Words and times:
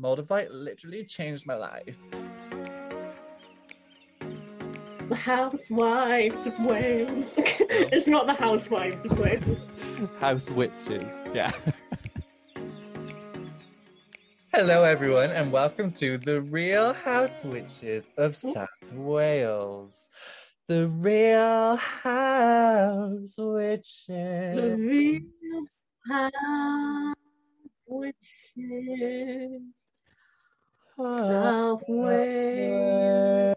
Moldavite 0.00 0.48
literally 0.52 1.04
changed 1.04 1.44
my 1.44 1.56
life. 1.56 1.96
The 5.08 5.16
Housewives 5.16 6.46
of 6.46 6.56
Wales. 6.60 7.34
it's 7.36 8.06
not 8.06 8.26
the 8.26 8.34
Housewives 8.34 9.04
of 9.06 9.18
Wales. 9.18 9.58
House 10.20 10.50
witches, 10.50 11.12
yeah. 11.34 11.50
Hello, 14.52 14.84
everyone, 14.84 15.30
and 15.30 15.50
welcome 15.50 15.90
to 15.92 16.16
the 16.16 16.42
Real 16.42 16.92
House 16.92 17.42
Witches 17.42 18.12
of 18.16 18.36
South 18.36 18.68
Wales. 18.92 20.10
The 20.68 20.86
Real 20.86 21.74
House 21.74 23.34
Witches. 23.36 24.06
The 24.06 24.76
Real 24.78 25.64
House 26.06 27.16
Witches. 27.88 29.87
South 30.98 31.84
Wales. 31.88 33.54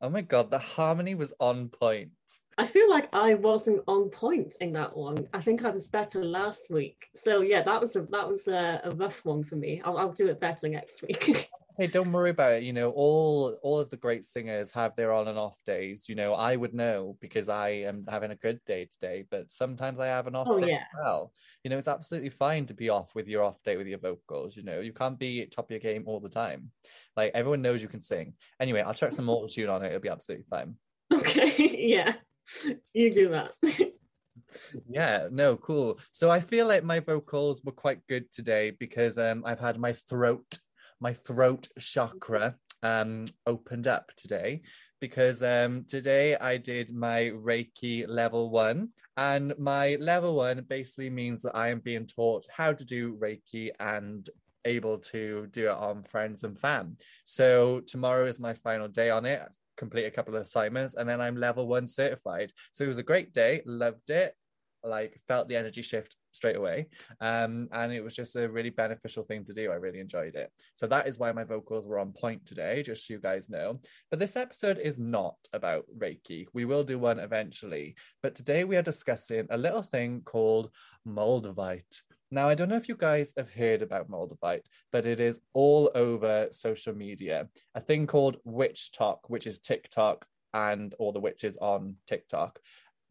Oh 0.00 0.08
my 0.08 0.22
god, 0.22 0.50
the 0.50 0.58
harmony 0.58 1.14
was 1.14 1.34
on 1.38 1.68
point. 1.68 2.10
I 2.56 2.66
feel 2.66 2.88
like 2.88 3.08
I 3.12 3.34
wasn't 3.34 3.82
on 3.86 4.08
point 4.10 4.56
in 4.60 4.72
that 4.72 4.96
one. 4.96 5.26
I 5.32 5.40
think 5.40 5.64
I 5.64 5.70
was 5.70 5.86
better 5.86 6.22
last 6.22 6.70
week. 6.70 7.08
So 7.14 7.40
yeah, 7.40 7.62
that 7.62 7.80
was 7.80 7.96
a 7.96 8.02
that 8.10 8.28
was 8.28 8.48
a, 8.48 8.80
a 8.84 8.90
rough 8.92 9.24
one 9.24 9.44
for 9.44 9.56
me. 9.56 9.82
I'll, 9.84 9.98
I'll 9.98 10.12
do 10.12 10.28
it 10.28 10.40
better 10.40 10.68
next 10.68 11.02
week. 11.02 11.50
hey, 11.76 11.86
don't 11.86 12.12
worry 12.12 12.30
about 12.30 12.52
it. 12.52 12.62
You 12.62 12.72
know, 12.72 12.90
all 12.90 13.58
all 13.62 13.78
of 13.78 13.88
the 13.90 13.96
great 13.96 14.24
singers 14.24 14.70
have 14.72 14.94
their 14.96 15.12
on 15.12 15.28
and 15.28 15.38
off 15.38 15.56
days. 15.64 16.08
You 16.08 16.14
know, 16.14 16.34
I 16.34 16.56
would 16.56 16.74
know 16.74 17.16
because 17.20 17.48
I 17.48 17.68
am 17.70 18.04
having 18.08 18.30
a 18.30 18.36
good 18.36 18.60
day 18.66 18.86
today, 18.86 19.24
but 19.30 19.52
sometimes 19.52 19.98
I 20.00 20.06
have 20.06 20.26
an 20.26 20.34
off 20.36 20.48
Oh, 20.50 20.58
day 20.58 20.68
yeah. 20.68 20.76
as 20.76 21.00
well. 21.02 21.32
You 21.64 21.70
know, 21.70 21.78
it's 21.78 21.88
absolutely 21.88 22.30
fine 22.30 22.66
to 22.66 22.74
be 22.74 22.88
off 22.88 23.14
with 23.14 23.28
your 23.28 23.42
off 23.44 23.62
day 23.62 23.76
with 23.76 23.86
your 23.86 23.98
vocals. 23.98 24.56
You 24.56 24.62
know, 24.64 24.80
you 24.80 24.92
can't 24.92 25.18
be 25.18 25.42
at 25.42 25.50
top 25.50 25.66
of 25.66 25.70
your 25.70 25.80
game 25.80 26.04
all 26.06 26.20
the 26.20 26.28
time. 26.28 26.70
Like 27.16 27.32
everyone 27.34 27.62
knows 27.62 27.82
you 27.82 27.88
can 27.88 28.00
sing. 28.00 28.34
Anyway, 28.60 28.80
I'll 28.82 28.94
chuck 28.94 29.12
some 29.12 29.24
more 29.26 29.48
tune 29.48 29.68
on 29.68 29.82
it. 29.84 29.88
It'll 29.88 30.00
be 30.00 30.08
absolutely 30.08 30.46
fine. 30.48 30.76
okay, 31.12 31.54
yeah, 31.58 32.14
you 32.92 33.12
do 33.12 33.28
that. 33.30 33.52
Yeah, 34.88 35.28
no, 35.30 35.56
cool. 35.56 35.98
So 36.10 36.30
I 36.30 36.40
feel 36.40 36.66
like 36.66 36.84
my 36.84 37.00
vocals 37.00 37.62
were 37.64 37.72
quite 37.72 38.06
good 38.06 38.30
today 38.32 38.70
because 38.70 39.18
um 39.18 39.42
I've 39.46 39.60
had 39.60 39.78
my 39.78 39.92
throat, 39.92 40.58
my 41.02 41.12
throat 41.12 41.66
chakra 41.78 42.54
um 42.84 43.24
opened 43.46 43.88
up 43.88 44.10
today 44.16 44.62
because 45.00 45.42
um 45.42 45.84
today 45.88 46.36
I 46.36 46.56
did 46.56 46.94
my 46.94 47.32
Reiki 47.48 48.06
level 48.08 48.50
1 48.50 48.88
and 49.16 49.52
my 49.58 49.96
level 50.00 50.36
1 50.36 50.64
basically 50.68 51.10
means 51.10 51.42
that 51.42 51.56
I 51.56 51.68
am 51.68 51.80
being 51.80 52.06
taught 52.06 52.46
how 52.56 52.72
to 52.72 52.84
do 52.84 53.16
Reiki 53.16 53.70
and 53.80 54.28
able 54.64 54.98
to 54.98 55.48
do 55.50 55.66
it 55.66 55.76
on 55.76 56.04
friends 56.04 56.44
and 56.44 56.56
fam. 56.56 56.96
So 57.24 57.80
tomorrow 57.80 58.26
is 58.26 58.38
my 58.38 58.54
final 58.54 58.86
day 58.86 59.10
on 59.10 59.26
it. 59.26 59.40
Complete 59.76 60.04
a 60.04 60.10
couple 60.12 60.36
of 60.36 60.42
assignments 60.42 60.94
and 60.94 61.08
then 61.08 61.20
I'm 61.20 61.36
level 61.36 61.66
1 61.66 61.88
certified. 61.88 62.52
So 62.70 62.84
it 62.84 62.88
was 62.88 62.98
a 62.98 63.02
great 63.10 63.32
day, 63.32 63.62
loved 63.66 64.10
it 64.10 64.36
like 64.84 65.20
felt 65.28 65.48
the 65.48 65.56
energy 65.56 65.82
shift 65.82 66.16
straight 66.32 66.56
away. 66.56 66.86
Um 67.20 67.68
and 67.72 67.92
it 67.92 68.02
was 68.02 68.14
just 68.14 68.36
a 68.36 68.48
really 68.48 68.70
beneficial 68.70 69.22
thing 69.22 69.44
to 69.44 69.52
do. 69.52 69.70
I 69.70 69.76
really 69.76 70.00
enjoyed 70.00 70.34
it. 70.34 70.50
So 70.74 70.86
that 70.88 71.06
is 71.06 71.18
why 71.18 71.32
my 71.32 71.44
vocals 71.44 71.86
were 71.86 71.98
on 71.98 72.12
point 72.12 72.44
today 72.46 72.82
just 72.82 73.06
so 73.06 73.14
you 73.14 73.20
guys 73.20 73.50
know. 73.50 73.80
But 74.10 74.18
this 74.18 74.36
episode 74.36 74.78
is 74.78 74.98
not 74.98 75.36
about 75.52 75.84
reiki. 75.96 76.46
We 76.52 76.64
will 76.64 76.84
do 76.84 76.98
one 76.98 77.18
eventually. 77.18 77.96
But 78.22 78.34
today 78.34 78.64
we 78.64 78.76
are 78.76 78.82
discussing 78.82 79.46
a 79.50 79.56
little 79.56 79.82
thing 79.82 80.22
called 80.24 80.70
moldavite. 81.06 82.02
Now, 82.32 82.48
I 82.48 82.54
don't 82.54 82.70
know 82.70 82.76
if 82.76 82.88
you 82.88 82.96
guys 82.96 83.34
have 83.36 83.52
heard 83.52 83.82
about 83.82 84.10
Moldavite, 84.10 84.64
but 84.90 85.04
it 85.04 85.20
is 85.20 85.42
all 85.52 85.90
over 85.94 86.48
social 86.50 86.94
media. 86.94 87.46
A 87.74 87.80
thing 87.80 88.06
called 88.06 88.38
WitchTok, 88.46 89.18
which 89.28 89.46
is 89.46 89.58
TikTok 89.58 90.24
and 90.54 90.94
all 90.98 91.12
the 91.12 91.20
witches 91.20 91.58
on 91.58 91.96
TikTok 92.06 92.58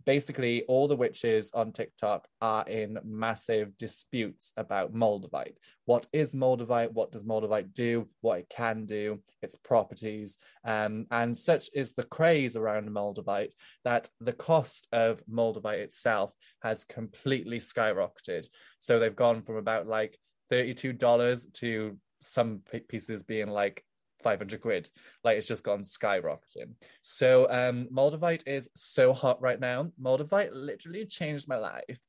basically 0.06 0.64
all 0.64 0.88
the 0.88 0.96
witches 0.96 1.52
on 1.54 1.72
TikTok 1.72 2.28
are 2.42 2.64
in 2.68 2.98
massive 3.04 3.76
disputes 3.78 4.54
about 4.58 4.94
Moldavite. 4.94 5.56
What 5.86 6.08
is 6.14 6.34
Moldavite? 6.34 6.94
What 6.94 7.12
does 7.12 7.24
Moldavite 7.24 7.74
do? 7.74 8.08
What 8.22 8.40
it 8.40 8.50
can 8.50 8.86
do, 8.86 9.20
its 9.42 9.56
properties. 9.56 10.38
Um, 10.66 11.06
and 11.12 11.36
such 11.36 11.70
is 11.74 11.94
the 11.94 12.04
craze 12.04 12.56
around 12.56 12.90
Moldavite 12.90 13.54
that 13.84 14.10
the 14.20 14.34
cost 14.34 14.88
of 14.92 15.22
Moldavite 15.28 15.80
itself 15.80 16.34
has 16.62 16.84
completely 16.86 17.60
skyrocketed. 17.60 18.48
So 18.80 19.00
they've 19.00 19.16
gone 19.16 19.42
from 19.42 19.58
about 19.58 19.88
like 19.88 20.18
$32 20.52 21.54
to 21.54 21.98
some 22.20 22.62
pieces 22.88 23.24
being 23.24 23.48
like 23.48 23.84
500 24.24 24.62
quid. 24.62 24.90
Like 25.24 25.38
it's 25.38 25.48
just 25.48 25.64
gone 25.64 25.82
skyrocketing. 25.82 26.74
So 27.02 27.50
um 27.50 27.88
moldavite 27.94 28.44
is 28.48 28.70
so 28.76 29.14
hot 29.14 29.42
right 29.42 29.60
now. 29.60 29.92
Moldavite 30.02 30.52
literally 30.54 31.06
changed 31.06 31.48
my 31.48 31.58
life. 31.58 32.00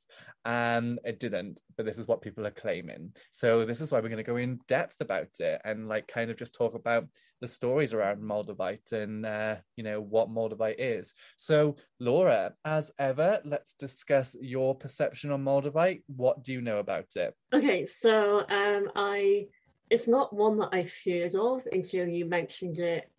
Um 0.45 0.99
it 1.05 1.21
didn't 1.21 1.61
but 1.77 1.87
this 1.87 1.99
is 1.99 2.07
what 2.07 2.21
people 2.21 2.47
are 2.47 2.51
claiming. 2.51 3.13
So 3.31 3.65
this 3.65 3.81
is 3.81 3.91
why 3.91 3.99
we're 3.99 4.09
going 4.09 4.17
to 4.19 4.23
go 4.23 4.37
in 4.37 4.61
depth 4.69 4.97
about 5.01 5.41
it 5.41 5.61
and 5.65 5.89
like 5.89 6.07
kind 6.07 6.31
of 6.31 6.37
just 6.37 6.55
talk 6.55 6.75
about 6.75 7.07
the 7.41 7.49
stories 7.49 7.93
around 7.95 8.23
moldavite 8.23 8.93
and 8.93 9.27
uh 9.27 9.57
you 9.77 9.85
know 9.85 10.01
what 10.01 10.31
moldavite 10.31 10.77
is. 10.79 11.15
So 11.37 11.77
laura 11.99 12.53
as 12.65 12.93
ever 12.99 13.41
let's 13.45 13.73
discuss 13.73 14.37
your 14.41 14.75
perception 14.75 15.31
on 15.31 15.45
moldavite. 15.45 16.03
What 16.07 16.43
do 16.43 16.53
you 16.53 16.61
know 16.61 16.79
about 16.79 17.17
it? 17.17 17.35
Okay, 17.55 17.85
so 17.85 18.41
um, 18.49 18.91
I 18.97 19.47
it's 19.93 20.09
not 20.09 20.33
one 20.33 20.57
that 20.57 20.71
I've 20.73 20.93
heard 21.05 21.35
of 21.35 21.69
until 21.71 22.09
you 22.09 22.25
mentioned 22.25 22.79
it, 22.79 23.11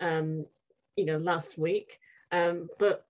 um, 0.00 0.46
you 0.96 1.04
know, 1.04 1.18
last 1.18 1.58
week. 1.58 1.98
Um, 2.32 2.70
but 2.78 3.04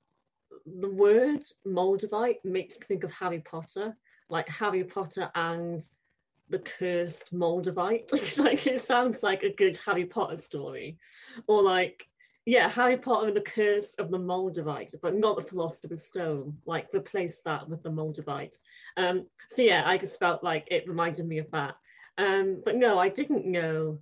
the 0.67 0.91
word 0.91 1.45
Moldavite 1.65 2.45
makes 2.45 2.75
me 2.75 2.81
think 2.85 3.05
of 3.05 3.13
Harry 3.13 3.39
Potter, 3.39 3.97
like 4.29 4.49
Harry 4.49 4.83
Potter 4.83 5.31
and 5.37 5.81
the 6.49 6.59
cursed 6.59 7.33
Moldavite. 7.33 8.37
like 8.39 8.67
it 8.67 8.83
sounds 8.83 9.23
like 9.23 9.45
a 9.45 9.55
good 9.55 9.79
Harry 9.87 10.07
Potter 10.07 10.37
story, 10.37 10.99
or 11.47 11.63
like 11.63 12.09
yeah, 12.47 12.69
Harry 12.69 12.97
Potter 12.97 13.29
and 13.29 13.37
the 13.37 13.43
Curse 13.43 13.95
of 13.95 14.11
the 14.11 14.19
Moldavite, 14.19 14.97
but 15.01 15.15
not 15.15 15.37
the 15.37 15.43
Philosopher's 15.45 16.05
Stone. 16.05 16.57
Like 16.67 16.89
replace 16.93 17.43
that 17.43 17.69
with 17.69 17.85
the 17.85 17.91
Moldavite. 17.91 18.57
Um, 18.97 19.27
so 19.51 19.63
yeah, 19.63 19.85
I 19.87 19.99
just 19.99 20.19
felt 20.19 20.43
like 20.43 20.67
it 20.73 20.89
reminded 20.89 21.29
me 21.29 21.39
of 21.39 21.49
that. 21.53 21.77
Um, 22.19 22.63
but 22.65 22.77
no, 22.77 22.99
I 22.99 23.09
didn't 23.09 23.47
know 23.47 23.99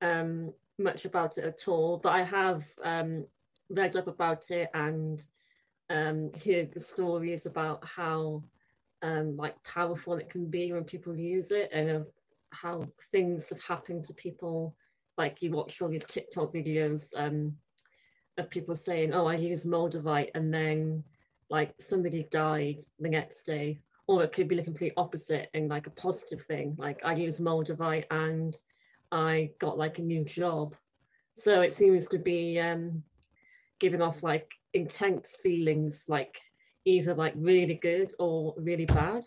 um, 0.00 0.52
much 0.78 1.04
about 1.04 1.38
it 1.38 1.44
at 1.44 1.68
all. 1.68 1.98
But 1.98 2.10
I 2.10 2.22
have 2.22 2.64
um, 2.82 3.26
read 3.70 3.96
up 3.96 4.08
about 4.08 4.50
it 4.50 4.68
and 4.74 5.22
um, 5.90 6.30
heard 6.44 6.72
the 6.72 6.80
stories 6.80 7.46
about 7.46 7.84
how 7.84 8.42
um, 9.02 9.36
like 9.36 9.62
powerful 9.64 10.14
it 10.14 10.30
can 10.30 10.46
be 10.46 10.72
when 10.72 10.84
people 10.84 11.16
use 11.16 11.50
it, 11.50 11.70
and 11.72 11.90
of 11.90 12.06
how 12.50 12.86
things 13.10 13.48
have 13.48 13.62
happened 13.62 14.04
to 14.04 14.14
people. 14.14 14.74
Like 15.18 15.42
you 15.42 15.50
watch 15.50 15.80
all 15.80 15.88
these 15.88 16.04
TikTok 16.04 16.54
videos 16.54 17.08
um, 17.16 17.56
of 18.38 18.50
people 18.50 18.74
saying, 18.74 19.12
"Oh, 19.12 19.26
I 19.26 19.34
use 19.34 19.64
Moldavite," 19.64 20.30
and 20.34 20.52
then 20.52 21.04
like 21.50 21.74
somebody 21.80 22.26
died 22.30 22.80
the 22.98 23.10
next 23.10 23.42
day 23.42 23.82
or 24.06 24.22
it 24.24 24.32
could 24.32 24.48
be 24.48 24.56
the 24.56 24.62
complete 24.62 24.92
opposite 24.96 25.48
and 25.54 25.68
like 25.68 25.86
a 25.86 25.90
positive 25.90 26.42
thing. 26.42 26.74
Like 26.78 27.00
i 27.04 27.14
use 27.14 27.40
moldavite 27.40 28.04
and 28.10 28.56
i 29.10 29.50
got 29.58 29.78
like 29.78 29.98
a 29.98 30.02
new 30.02 30.24
job. 30.24 30.76
So 31.34 31.60
it 31.62 31.72
seems 31.72 32.08
to 32.08 32.18
be 32.18 32.58
um 32.60 33.02
giving 33.80 34.02
off 34.02 34.22
like 34.22 34.50
intense 34.74 35.36
feelings 35.42 36.04
like 36.08 36.38
either 36.84 37.14
like 37.14 37.34
really 37.36 37.74
good 37.74 38.12
or 38.18 38.54
really 38.56 38.86
bad 38.86 39.24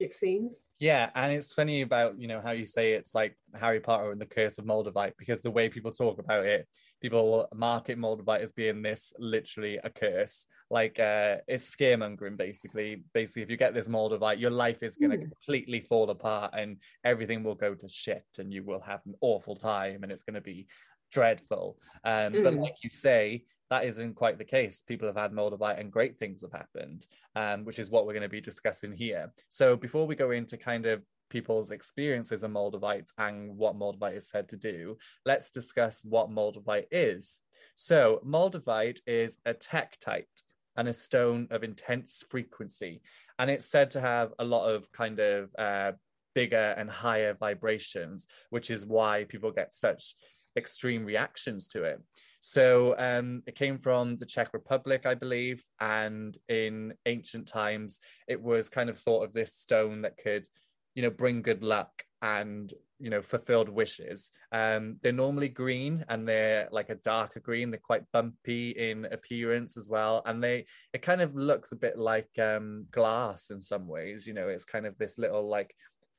it 0.00 0.12
seems. 0.12 0.64
Yeah, 0.78 1.10
and 1.14 1.30
it's 1.32 1.52
funny 1.52 1.82
about 1.82 2.18
you 2.18 2.26
know 2.26 2.40
how 2.40 2.52
you 2.52 2.64
say 2.64 2.92
it's 2.92 3.14
like 3.14 3.36
Harry 3.54 3.80
Potter 3.80 4.10
and 4.10 4.20
the 4.20 4.26
Curse 4.26 4.58
of 4.58 4.64
Moldavite 4.64 5.12
because 5.18 5.42
the 5.42 5.50
way 5.50 5.68
people 5.68 5.92
talk 5.92 6.18
about 6.18 6.46
it, 6.46 6.66
people 7.00 7.48
market 7.54 7.98
Moldavite 7.98 8.40
as 8.40 8.52
being 8.52 8.82
this 8.82 9.12
literally 9.18 9.78
a 9.82 9.90
curse. 9.90 10.46
Like 10.70 10.98
uh 11.00 11.38
it's 11.48 11.74
scaremongering 11.74 12.36
basically. 12.36 13.02
Basically, 13.14 13.42
if 13.42 13.50
you 13.50 13.56
get 13.56 13.74
this 13.74 13.88
Moldavite, 13.88 14.38
your 14.38 14.50
life 14.50 14.82
is 14.82 14.96
gonna 14.96 15.16
Hmm. 15.16 15.22
completely 15.24 15.80
fall 15.80 16.10
apart 16.10 16.54
and 16.56 16.80
everything 17.04 17.42
will 17.42 17.54
go 17.54 17.74
to 17.74 17.88
shit 17.88 18.26
and 18.38 18.52
you 18.52 18.62
will 18.62 18.80
have 18.80 19.00
an 19.06 19.14
awful 19.20 19.56
time 19.56 20.02
and 20.02 20.12
it's 20.12 20.22
gonna 20.22 20.40
be 20.40 20.66
dreadful. 21.10 21.78
Um, 22.04 22.34
but 22.42 22.54
Mm. 22.54 22.60
like 22.62 22.76
you 22.84 22.90
say, 22.90 23.44
that 23.70 23.84
isn't 23.84 24.14
quite 24.14 24.36
the 24.38 24.44
case. 24.44 24.80
People 24.80 25.06
have 25.08 25.16
had 25.16 25.32
Moldavite 25.32 25.78
and 25.78 25.92
great 25.92 26.18
things 26.18 26.42
have 26.42 26.52
happened, 26.52 27.06
um, 27.36 27.64
which 27.64 27.78
is 27.78 27.90
what 27.90 28.04
we're 28.04 28.12
going 28.12 28.22
to 28.22 28.28
be 28.28 28.40
discussing 28.40 28.92
here. 28.92 29.32
So 29.48 29.76
before 29.76 30.08
we 30.08 30.16
go 30.16 30.32
into 30.32 30.56
kind 30.56 30.86
of 30.86 31.04
people's 31.30 31.70
experiences 31.70 32.42
of 32.42 32.50
Moldavite 32.50 33.08
and 33.16 33.56
what 33.56 33.78
Moldavite 33.78 34.16
is 34.16 34.28
said 34.28 34.48
to 34.50 34.56
do, 34.56 34.98
let's 35.24 35.50
discuss 35.50 36.02
what 36.04 36.30
Moldavite 36.30 36.88
is. 36.90 37.40
So 37.74 38.20
Moldavite 38.26 39.00
is 39.06 39.38
a 39.46 39.54
tektite 39.54 40.24
and 40.76 40.88
a 40.88 40.92
stone 40.92 41.48
of 41.50 41.64
intense 41.64 42.24
frequency, 42.28 43.00
and 43.38 43.50
it's 43.50 43.66
said 43.66 43.90
to 43.92 44.00
have 44.00 44.32
a 44.38 44.44
lot 44.44 44.68
of 44.68 44.90
kind 44.92 45.18
of 45.18 45.50
uh, 45.58 45.92
bigger 46.34 46.74
and 46.76 46.90
higher 46.90 47.34
vibrations, 47.34 48.26
which 48.50 48.70
is 48.70 48.84
why 48.86 49.24
people 49.24 49.50
get 49.50 49.72
such 49.72 50.14
extreme 50.56 51.04
reactions 51.04 51.68
to 51.68 51.84
it. 51.84 52.00
So 52.40 52.96
um, 52.98 53.42
it 53.46 53.54
came 53.54 53.78
from 53.78 54.16
the 54.16 54.26
Czech 54.26 54.52
Republic, 54.52 55.06
I 55.06 55.14
believe, 55.14 55.62
and 55.80 56.36
in 56.48 56.94
ancient 57.06 57.46
times, 57.46 58.00
it 58.26 58.40
was 58.40 58.70
kind 58.70 58.90
of 58.90 58.98
thought 58.98 59.24
of 59.24 59.32
this 59.32 59.54
stone 59.54 60.02
that 60.02 60.16
could, 60.16 60.46
you 60.94 61.02
know, 61.02 61.10
bring 61.10 61.42
good 61.42 61.62
luck 61.62 62.04
and 62.22 62.72
you 62.98 63.10
know 63.10 63.22
fulfilled 63.22 63.68
wishes. 63.68 64.30
Um, 64.52 64.96
they're 65.02 65.12
normally 65.12 65.48
green 65.48 66.04
and 66.08 66.26
they're 66.26 66.68
like 66.70 66.90
a 66.90 66.96
darker 66.96 67.40
green. 67.40 67.70
They're 67.70 67.80
quite 67.80 68.10
bumpy 68.12 68.70
in 68.70 69.06
appearance 69.06 69.76
as 69.76 69.88
well, 69.88 70.22
and 70.26 70.42
they 70.42 70.66
it 70.92 71.02
kind 71.02 71.20
of 71.20 71.34
looks 71.34 71.72
a 71.72 71.76
bit 71.76 71.98
like 71.98 72.30
um, 72.38 72.86
glass 72.90 73.50
in 73.50 73.60
some 73.60 73.86
ways. 73.86 74.26
You 74.26 74.34
know, 74.34 74.48
it's 74.48 74.64
kind 74.64 74.86
of 74.86 74.96
this 74.98 75.18
little 75.18 75.48
like 75.48 75.74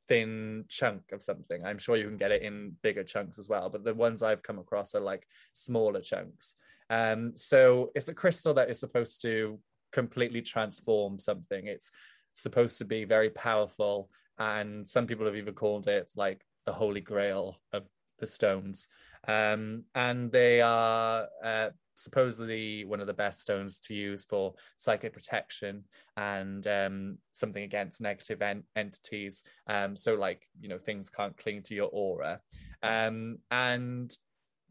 thin 0.10 0.66
chunk 0.68 1.04
of 1.14 1.22
something. 1.22 1.64
I'm 1.64 1.78
sure 1.78 1.96
you 1.96 2.08
can 2.08 2.18
get 2.18 2.32
it 2.32 2.42
in 2.42 2.74
bigger 2.82 3.04
chunks 3.04 3.40
as 3.40 3.48
well, 3.48 3.70
but 3.70 3.84
the 3.84 3.94
ones 3.94 4.24
I've 4.24 4.44
come 4.44 4.60
across 4.60 4.96
are 4.96 5.00
like 5.02 5.28
smaller 5.54 6.02
chunks. 6.02 6.56
Um, 6.90 7.32
so 7.36 7.92
it's 7.96 8.10
a 8.10 8.14
crystal 8.14 8.54
that 8.56 8.70
is 8.70 8.80
supposed 8.80 9.22
to 9.22 9.60
completely 9.94 10.42
transform 10.42 11.20
something. 11.20 11.68
It's 11.68 11.92
supposed 12.34 12.78
to 12.80 12.86
be 12.86 13.06
very 13.06 13.30
powerful, 13.30 14.10
and 14.42 14.90
some 14.90 15.06
people 15.06 15.26
have 15.28 15.36
even 15.36 15.54
called 15.54 15.88
it 15.88 16.12
like 16.16 16.44
the 16.66 16.74
holy 16.74 17.02
grail 17.02 17.58
of 17.74 17.84
the 18.18 18.26
stones. 18.26 18.88
Um, 19.28 19.84
and 19.94 20.32
they 20.32 20.62
are 20.62 21.28
uh, 21.44 21.70
supposedly 21.94 22.84
one 22.84 23.02
of 23.02 23.08
the 23.08 23.14
best 23.14 23.40
stones 23.40 23.80
to 23.82 23.94
use 23.94 24.24
for 24.24 24.56
psychic 24.78 25.14
protection 25.14 25.84
and 26.18 26.66
um, 26.66 27.18
something 27.34 27.64
against 27.64 28.02
negative 28.02 28.42
en- 28.42 28.64
entities. 28.76 29.44
Um, 29.68 29.96
so, 29.96 30.16
like, 30.16 30.42
you 30.60 30.70
know, 30.70 30.80
things 30.80 31.12
can't 31.12 31.38
cling 31.38 31.62
to 31.64 31.76
your 31.76 31.90
aura. 31.92 32.42
Um, 32.82 33.38
and 33.52 34.12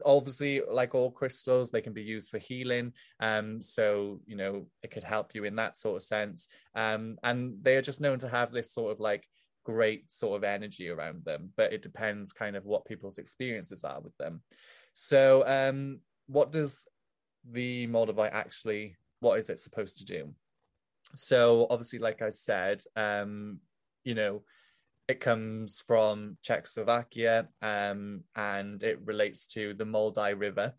obviously 0.04 0.62
like 0.66 0.94
all 0.94 1.10
crystals 1.10 1.70
they 1.70 1.82
can 1.82 1.92
be 1.92 2.02
used 2.02 2.30
for 2.30 2.38
healing 2.38 2.90
um 3.20 3.60
so 3.60 4.18
you 4.24 4.34
know 4.34 4.64
it 4.82 4.90
could 4.90 5.04
help 5.04 5.34
you 5.34 5.44
in 5.44 5.54
that 5.54 5.76
sort 5.76 5.96
of 5.96 6.02
sense 6.02 6.48
um 6.74 7.18
and 7.22 7.58
they 7.60 7.76
are 7.76 7.82
just 7.82 8.00
known 8.00 8.18
to 8.18 8.26
have 8.26 8.50
this 8.50 8.72
sort 8.72 8.90
of 8.90 8.98
like 8.98 9.28
great 9.64 10.10
sort 10.10 10.36
of 10.36 10.44
energy 10.44 10.88
around 10.88 11.24
them 11.24 11.50
but 11.56 11.72
it 11.72 11.82
depends 11.82 12.32
kind 12.32 12.56
of 12.56 12.64
what 12.64 12.84
people's 12.84 13.18
experiences 13.18 13.84
are 13.84 14.00
with 14.00 14.16
them 14.16 14.40
so 14.92 15.46
um 15.46 16.00
what 16.26 16.52
does 16.52 16.86
the 17.48 17.86
Moldavite 17.88 18.32
actually, 18.32 18.96
what 19.20 19.38
is 19.38 19.50
it 19.50 19.58
supposed 19.58 19.98
to 19.98 20.04
do? 20.04 20.32
So 21.16 21.66
obviously, 21.70 21.98
like 21.98 22.22
I 22.22 22.30
said, 22.30 22.82
um, 22.96 23.58
you 24.04 24.14
know, 24.14 24.42
it 25.08 25.20
comes 25.20 25.82
from 25.86 26.36
Czechoslovakia 26.42 27.48
um, 27.62 28.22
and 28.36 28.82
it 28.82 29.00
relates 29.04 29.46
to 29.48 29.74
the 29.74 29.84
Moldau 29.84 30.38
River. 30.38 30.74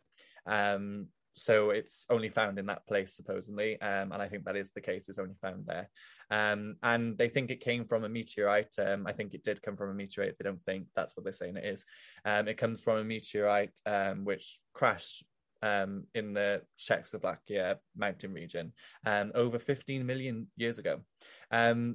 Um, 0.45 1.07
so 1.35 1.69
it's 1.69 2.05
only 2.09 2.29
found 2.29 2.59
in 2.59 2.65
that 2.65 2.85
place 2.87 3.15
supposedly 3.15 3.79
um, 3.81 4.11
and 4.11 4.21
i 4.21 4.27
think 4.27 4.43
that 4.43 4.55
is 4.55 4.71
the 4.71 4.81
case 4.81 5.07
it's 5.07 5.19
only 5.19 5.35
found 5.41 5.65
there 5.65 5.89
um, 6.29 6.75
and 6.83 7.17
they 7.17 7.29
think 7.29 7.49
it 7.49 7.59
came 7.59 7.85
from 7.85 8.03
a 8.03 8.09
meteorite 8.09 8.73
um, 8.79 9.05
i 9.07 9.11
think 9.11 9.33
it 9.33 9.43
did 9.43 9.61
come 9.61 9.75
from 9.75 9.89
a 9.89 9.93
meteorite 9.93 10.35
they 10.37 10.43
don't 10.43 10.63
think 10.63 10.85
that's 10.95 11.15
what 11.15 11.23
they're 11.23 11.33
saying 11.33 11.57
it 11.57 11.65
is 11.65 11.85
um, 12.25 12.47
it 12.47 12.57
comes 12.57 12.81
from 12.81 12.97
a 12.97 13.03
meteorite 13.03 13.79
um, 13.85 14.25
which 14.25 14.59
crashed 14.73 15.25
um, 15.63 16.05
in 16.15 16.33
the 16.33 16.63
Czechoslovakia 16.75 17.77
mountain 17.95 18.33
region 18.33 18.73
over 19.05 19.59
15 19.59 20.03
million 20.03 20.47
years 20.57 20.79
ago. 20.79 21.01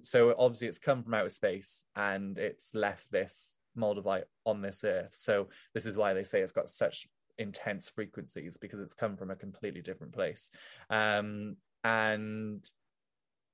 So 0.02 0.36
obviously, 0.38 0.68
it's 0.68 0.78
come 0.78 1.02
from 1.02 1.14
outer 1.14 1.28
space 1.28 1.82
and 1.96 2.38
it's 2.38 2.76
left 2.76 3.10
this 3.10 3.56
Moldavite 3.76 4.24
on 4.44 4.62
this 4.62 4.84
earth. 4.84 5.12
So 5.12 5.48
this 5.74 5.86
is 5.86 5.96
why 5.96 6.14
they 6.14 6.24
say 6.24 6.40
it's 6.40 6.52
got 6.52 6.68
such 6.68 7.06
intense 7.38 7.90
frequencies 7.90 8.56
because 8.56 8.80
it's 8.80 8.94
come 8.94 9.16
from 9.16 9.30
a 9.30 9.36
completely 9.36 9.82
different 9.82 10.12
place. 10.12 10.50
Um, 10.90 11.56
and 11.84 12.64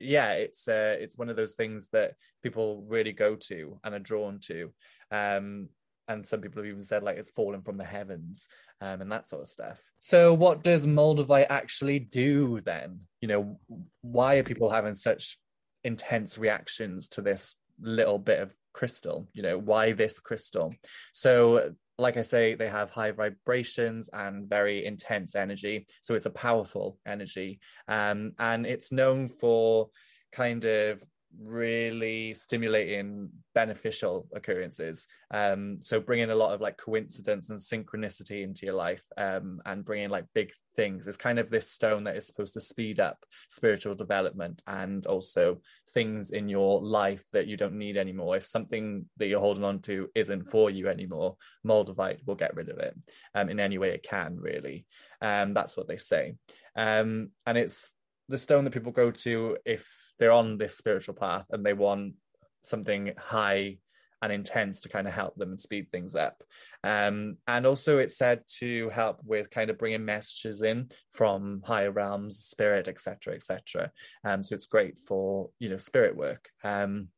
yeah, 0.01 0.33
it's 0.33 0.69
uh, 0.69 0.97
it's 0.99 1.19
one 1.19 1.29
of 1.29 1.37
those 1.37 1.55
things 1.55 1.89
that 1.89 2.15
people 2.43 2.85
really 2.89 3.13
go 3.13 3.37
to 3.37 3.79
and 3.85 3.95
are 3.95 4.01
drawn 4.01 4.39
to. 4.41 4.73
Um, 5.11 5.69
and 6.09 6.27
some 6.27 6.41
people 6.41 6.63
have 6.63 6.69
even 6.69 6.83
said 6.83 7.03
like 7.03 7.17
it's 7.17 7.31
fallen 7.31 7.63
from 7.63 7.77
the 7.77 7.85
heavens 7.85 8.49
um, 8.81 9.01
and 9.01 9.13
that 9.13 9.29
sort 9.29 9.43
of 9.43 9.49
stuff. 9.49 9.81
So, 9.99 10.35
what 10.35 10.63
does 10.63 10.87
Moldavite 10.87 11.47
actually 11.49 12.01
do 12.01 12.61
then? 12.61 13.01
You 13.21 13.29
know, 13.29 13.61
why 14.01 14.37
are 14.37 14.43
people 14.43 14.69
having 14.69 14.95
such 14.95 15.39
intense 15.85 16.39
reactions 16.39 17.09
to 17.11 17.23
this 17.23 17.57
little 17.81 18.19
bit 18.19 18.41
of 18.41 18.53
crystal? 18.73 19.29
You 19.33 19.43
know, 19.43 19.59
why 19.59 19.93
this 19.93 20.19
crystal? 20.19 20.75
So, 21.13 21.75
like 22.03 22.17
I 22.17 22.23
say, 22.23 22.55
they 22.55 22.69
have 22.69 22.91
high 22.91 23.13
vibrations 23.13 24.11
and 24.13 24.49
very 24.49 24.85
intense 24.85 25.35
energy. 25.35 25.87
So, 26.01 26.15
it's 26.15 26.27
a 26.27 26.31
powerful 26.31 26.99
energy. 27.07 27.61
Um, 27.89 28.33
and 28.39 28.67
it's 28.67 28.93
known 28.93 29.29
for 29.29 29.89
kind 30.33 30.65
of 30.65 31.03
really 31.41 32.35
stimulating 32.35 33.29
beneficial 33.55 34.27
occurrences. 34.35 35.07
Um 35.33 35.79
so 35.81 36.01
bringing 36.01 36.31
a 36.31 36.35
lot 36.35 36.53
of 36.53 36.61
like 36.61 36.77
coincidence 36.77 37.51
and 37.51 37.59
synchronicity 37.59 38.43
into 38.43 38.67
your 38.67 38.75
life 38.75 39.03
um 39.17 39.61
and 39.67 39.85
bringing 39.85 40.11
like 40.11 40.27
big 40.35 40.53
things. 40.77 41.07
It's 41.07 41.17
kind 41.17 41.39
of 41.39 41.51
this 41.51 41.71
stone 41.71 42.05
that 42.05 42.17
is 42.17 42.27
supposed 42.27 42.55
to 42.55 42.61
speed 42.61 43.01
up 43.01 43.25
spiritual 43.49 43.95
development 43.95 44.63
and 44.67 45.07
also 45.07 45.61
things 45.93 46.31
in 46.31 46.49
your 46.49 46.83
life 46.83 47.25
that 47.33 47.47
you 47.47 47.57
don't 47.57 47.75
need 47.79 47.97
anymore. 47.97 48.37
If 48.37 48.47
something 48.47 49.07
that 49.17 49.27
you're 49.27 49.41
holding 49.41 49.65
on 49.65 49.81
to 49.83 50.09
isn't 50.15 50.51
for 50.51 50.71
you 50.71 50.89
anymore 50.89 51.37
moldavite 51.67 52.27
will 52.27 52.35
get 52.35 52.55
rid 52.55 52.69
of 52.69 52.79
it 52.79 52.95
um 53.35 53.49
in 53.49 53.61
any 53.61 53.79
way 53.79 53.91
it 53.91 54.03
can 54.03 54.37
really. 54.39 54.87
Um 55.21 55.55
that's 55.55 55.77
what 55.77 55.89
they 55.89 55.99
say. 55.99 56.35
Um 56.77 57.31
and 57.47 57.59
it's 57.59 57.91
the 58.29 58.39
stone 58.39 58.65
that 58.65 58.73
people 58.73 58.93
go 58.93 59.11
to 59.11 59.57
if 59.65 59.87
they're 60.19 60.33
on 60.33 60.59
this 60.59 60.77
spiritual 60.77 61.15
path 61.15 61.47
and 61.51 61.65
they 61.65 61.73
want 61.73 62.15
something 62.63 63.13
high 63.19 63.79
and 64.23 64.33
intense 64.33 64.83
to 64.83 64.89
kind 64.89 65.09
of 65.09 65.13
help 65.13 65.35
them 65.37 65.51
and 65.51 65.61
speed 65.61 65.91
things 65.91 66.15
up. 66.15 66.43
Um, 66.85 67.39
and 67.49 67.67
also, 67.67 67.99
it's 67.99 68.17
said 68.17 68.43
to 68.59 68.89
help 68.91 69.21
with 69.25 69.51
kind 69.51 69.69
of 69.69 69.79
bringing 69.79 70.05
messages 70.05 70.63
in 70.63 70.91
from 71.11 71.61
higher 71.65 71.91
realms, 71.91 72.39
spirit, 72.39 72.87
etc., 72.87 73.35
etc. 73.35 73.91
Um, 74.25 74.43
so 74.43 74.55
it's 74.55 74.67
great 74.67 74.99
for 74.99 75.51
you 75.59 75.69
know 75.69 75.77
spirit 75.77 76.17
work. 76.17 76.49
Um, 76.63 77.09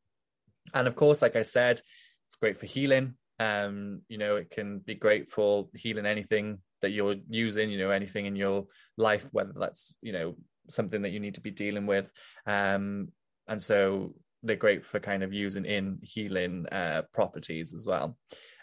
and 0.73 0.87
of 0.87 0.95
course, 0.95 1.21
like 1.21 1.35
I 1.35 1.43
said, 1.43 1.79
it's 2.27 2.35
great 2.35 2.59
for 2.59 2.65
healing. 2.65 3.13
Um, 3.39 4.01
you 4.07 4.17
know, 4.17 4.37
it 4.37 4.49
can 4.49 4.79
be 4.79 4.95
great 4.95 5.29
for 5.29 5.67
healing 5.75 6.07
anything 6.07 6.57
that 6.81 6.91
you're 6.91 7.15
using. 7.29 7.69
You 7.69 7.77
know, 7.77 7.91
anything 7.91 8.25
in 8.25 8.35
your 8.35 8.65
life, 8.97 9.27
whether 9.31 9.53
that's 9.55 9.93
you 10.01 10.11
know 10.11 10.35
something 10.69 11.01
that 11.01 11.11
you 11.11 11.19
need 11.19 11.35
to 11.35 11.41
be 11.41 11.51
dealing 11.51 11.85
with. 11.85 12.11
Um, 12.45 13.09
and 13.47 13.61
so 13.61 14.13
they're 14.43 14.55
great 14.55 14.85
for 14.85 14.99
kind 14.99 15.23
of 15.23 15.33
using 15.33 15.65
in 15.65 15.99
healing 16.01 16.65
uh, 16.71 17.03
properties 17.13 17.73
as 17.73 17.85
well. 17.85 18.17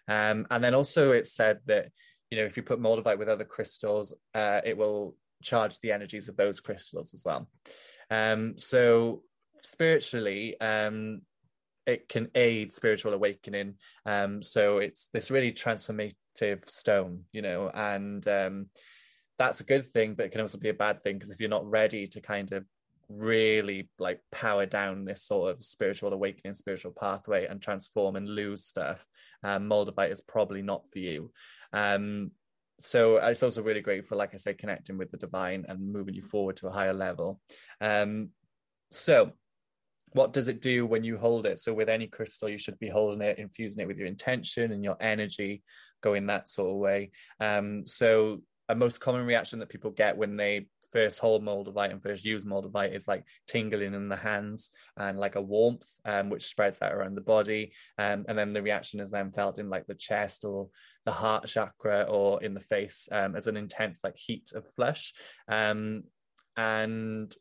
Um, 0.09 0.47
and 0.51 0.63
then 0.63 0.75
also 0.75 1.13
it's 1.13 1.33
said 1.33 1.61
that, 1.67 1.89
you 2.31 2.39
know, 2.39 2.45
if 2.45 2.57
you 2.57 2.63
put 2.63 2.81
moldavite 2.81 3.19
with 3.19 3.29
other 3.29 3.45
crystals, 3.45 4.15
uh, 4.35 4.61
it 4.65 4.77
will 4.77 5.17
charge 5.43 5.79
the 5.81 5.93
energies 5.93 6.29
of 6.29 6.37
those 6.37 6.61
crystals 6.61 7.15
as 7.15 7.25
well. 7.25 7.49
Um, 8.11 8.55
so 8.59 9.23
spiritually, 9.63 10.61
um, 10.61 11.23
it 11.87 12.09
can 12.09 12.29
aid 12.35 12.73
spiritual 12.73 13.13
awakening. 13.13 13.75
Um, 14.07 14.41
so 14.43 14.79
it's 14.79 15.09
this 15.13 15.31
really 15.31 15.53
transformative 15.53 16.69
stone, 16.69 17.25
you 17.33 17.43
know, 17.43 17.71
and 17.75 18.27
um, 18.29 18.67
that's 19.39 19.61
a 19.61 19.65
good 19.65 19.85
thing, 19.93 20.15
but 20.15 20.27
it 20.27 20.33
can 20.33 20.41
also 20.41 20.59
be 20.59 20.69
a 20.69 20.75
bad 20.75 21.03
thing 21.03 21.17
because 21.17 21.31
if 21.31 21.41
you're 21.41 21.49
not 21.49 21.71
ready 21.71 22.07
to 22.07 22.21
kind 22.21 22.53
of 22.53 22.65
really 23.09 23.89
like 23.99 24.21
power 24.31 24.67
down 24.67 25.05
this 25.05 25.23
sort 25.23 25.51
of 25.51 25.65
spiritual 25.65 26.13
awakening, 26.13 26.55
spiritual 26.55 26.93
pathway 26.93 27.47
and 27.47 27.61
transform 27.61 28.17
and 28.17 28.29
lose 28.29 28.65
stuff, 28.65 29.05
um, 29.43 29.69
Moldavite 29.69 30.13
is 30.13 30.21
probably 30.21 30.63
not 30.63 30.89
for 30.91 30.99
you. 30.99 31.31
Um, 31.73 32.31
so 32.79 33.17
it's 33.17 33.43
also 33.43 33.63
really 33.63 33.81
great 33.81 34.07
for, 34.07 34.17
like 34.17 34.35
I 34.35 34.39
said, 34.39 34.59
connecting 34.59 34.99
with 34.99 35.11
the 35.11 35.17
divine 35.17 35.65
and 35.69 35.93
moving 35.93 36.15
you 36.15 36.23
forward 36.23 36.57
to 36.57 36.69
a 36.69 36.73
higher 36.73 36.95
level. 36.95 37.41
Um, 37.81 38.31
so 38.91 39.33
what 40.15 40.33
does 40.33 40.49
it 40.49 40.61
do 40.61 40.87
when 40.87 41.05
you 41.05 41.17
hold 41.17 41.47
it? 41.47 41.61
So 41.61 41.73
with 41.73 41.89
any 41.89 42.07
crystal, 42.07 42.49
you 42.49 42.59
should 42.59 42.79
be 42.79 42.89
holding 42.89 43.23
it, 43.23 43.39
infusing 43.39 43.83
it 43.83 43.87
with 43.87 43.99
your 43.99 44.09
intention 44.09 44.73
and 44.73 44.85
your 44.85 44.97
energy, 45.01 45.63
going 46.03 46.27
that 46.27 46.49
sort 46.49 46.71
of 46.71 46.77
way. 46.77 47.13
Um, 47.41 47.87
so 47.87 48.43
a 48.73 48.75
most 48.75 49.01
common 49.01 49.27
reaction 49.27 49.59
that 49.59 49.69
people 49.69 49.91
get 49.91 50.17
when 50.17 50.37
they 50.37 50.67
first 50.93 51.19
hold 51.19 51.43
moldavite 51.43 51.91
and 51.91 52.03
first 52.03 52.25
use 52.25 52.45
moldavite 52.45 52.95
is 52.95 53.09
like 53.09 53.25
tingling 53.47 53.95
in 53.95 54.09
the 54.09 54.17
hands 54.17 54.71
and 54.99 55.19
like 55.19 55.37
a 55.37 55.43
warmth 55.43 55.89
um, 56.05 56.29
which 56.29 56.45
spreads 56.45 56.83
out 56.83 56.93
around 56.93 57.15
the 57.15 57.21
body 57.21 57.73
um, 57.99 58.25
and 58.29 58.37
then 58.37 58.53
the 58.53 58.63
reaction 58.63 59.01
is 59.01 59.11
then 59.11 59.33
felt 59.33 59.59
in 59.59 59.71
like 59.71 59.87
the 59.87 59.95
chest 59.95 60.45
or 60.45 60.69
the 61.07 61.13
heart 61.13 61.47
chakra 61.47 62.03
or 62.03 62.43
in 62.43 62.55
the 62.55 62.61
face 62.61 63.09
um, 63.13 63.35
as 63.37 63.47
an 63.47 63.57
intense 63.57 64.01
like 64.05 64.17
heat 64.17 64.53
of 64.55 64.65
flesh 64.75 65.13
um, 65.49 66.03
and 66.57 67.35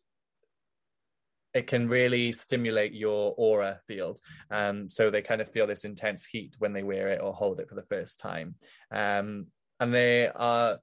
it 1.54 1.68
can 1.68 1.90
really 1.90 2.32
stimulate 2.32 2.94
your 2.94 3.34
aura 3.38 3.82
field. 3.86 4.22
Um, 4.50 4.88
so 4.88 5.10
they 5.10 5.22
kind 5.22 5.42
of 5.42 5.52
feel 5.52 5.68
this 5.68 5.84
intense 5.84 6.24
heat 6.24 6.56
when 6.60 6.72
they 6.72 6.82
wear 6.82 7.10
it 7.10 7.20
or 7.22 7.34
hold 7.34 7.60
it 7.60 7.68
for 7.68 7.76
the 7.76 7.84
first 7.84 8.22
time. 8.22 8.56
Um, 8.90 9.48
and 9.82 9.94
they 9.94 10.30
are, 10.30 10.78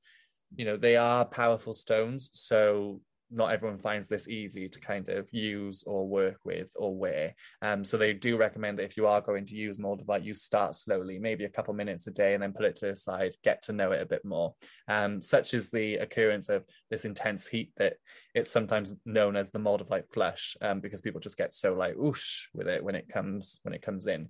you 0.54 0.64
know, 0.64 0.76
they 0.76 0.96
are 0.96 1.24
powerful 1.24 1.74
stones. 1.74 2.30
So 2.32 3.00
not 3.30 3.52
everyone 3.52 3.76
finds 3.76 4.08
this 4.08 4.28
easy 4.28 4.68
to 4.68 4.80
kind 4.80 5.08
of 5.08 5.28
use 5.32 5.84
or 5.86 6.08
work 6.08 6.38
with 6.44 6.70
or 6.76 6.96
wear. 6.96 7.34
Um, 7.60 7.84
so 7.84 7.96
they 7.98 8.14
do 8.14 8.36
recommend 8.36 8.78
that 8.78 8.84
if 8.84 8.96
you 8.96 9.06
are 9.06 9.20
going 9.20 9.44
to 9.46 9.56
use 9.56 9.76
Moldavite, 9.76 10.24
you 10.24 10.32
start 10.34 10.74
slowly, 10.74 11.18
maybe 11.18 11.44
a 11.44 11.50
couple 11.50 11.74
minutes 11.74 12.06
a 12.06 12.10
day, 12.10 12.34
and 12.34 12.42
then 12.42 12.52
put 12.52 12.64
it 12.64 12.76
to 12.76 12.86
the 12.86 12.96
side, 12.96 13.34
get 13.44 13.62
to 13.62 13.72
know 13.72 13.92
it 13.92 14.00
a 14.00 14.06
bit 14.06 14.24
more. 14.24 14.54
Um, 14.88 15.20
such 15.20 15.52
as 15.52 15.70
the 15.70 15.96
occurrence 15.96 16.48
of 16.48 16.64
this 16.90 17.04
intense 17.04 17.46
heat 17.46 17.72
that 17.76 17.94
it's 18.34 18.50
sometimes 18.50 18.96
known 19.04 19.36
as 19.36 19.50
the 19.50 19.58
Moldavite 19.58 20.10
flush, 20.10 20.56
um, 20.62 20.80
because 20.80 21.02
people 21.02 21.20
just 21.20 21.38
get 21.38 21.52
so 21.52 21.74
like 21.74 21.96
whoosh 21.96 22.46
with 22.54 22.68
it 22.68 22.82
when 22.82 22.94
it 22.94 23.08
comes 23.08 23.60
when 23.62 23.74
it 23.74 23.82
comes 23.82 24.06
in. 24.06 24.28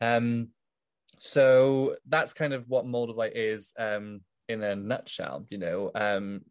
Um, 0.00 0.48
so 1.18 1.96
that's 2.06 2.32
kind 2.32 2.52
of 2.52 2.64
what 2.68 2.86
Moldavite 2.86 3.32
is 3.34 3.74
um, 3.78 4.20
in 4.48 4.62
a 4.62 4.76
nutshell. 4.76 5.46
You 5.48 5.58
know, 5.58 5.90
um, 5.94 6.42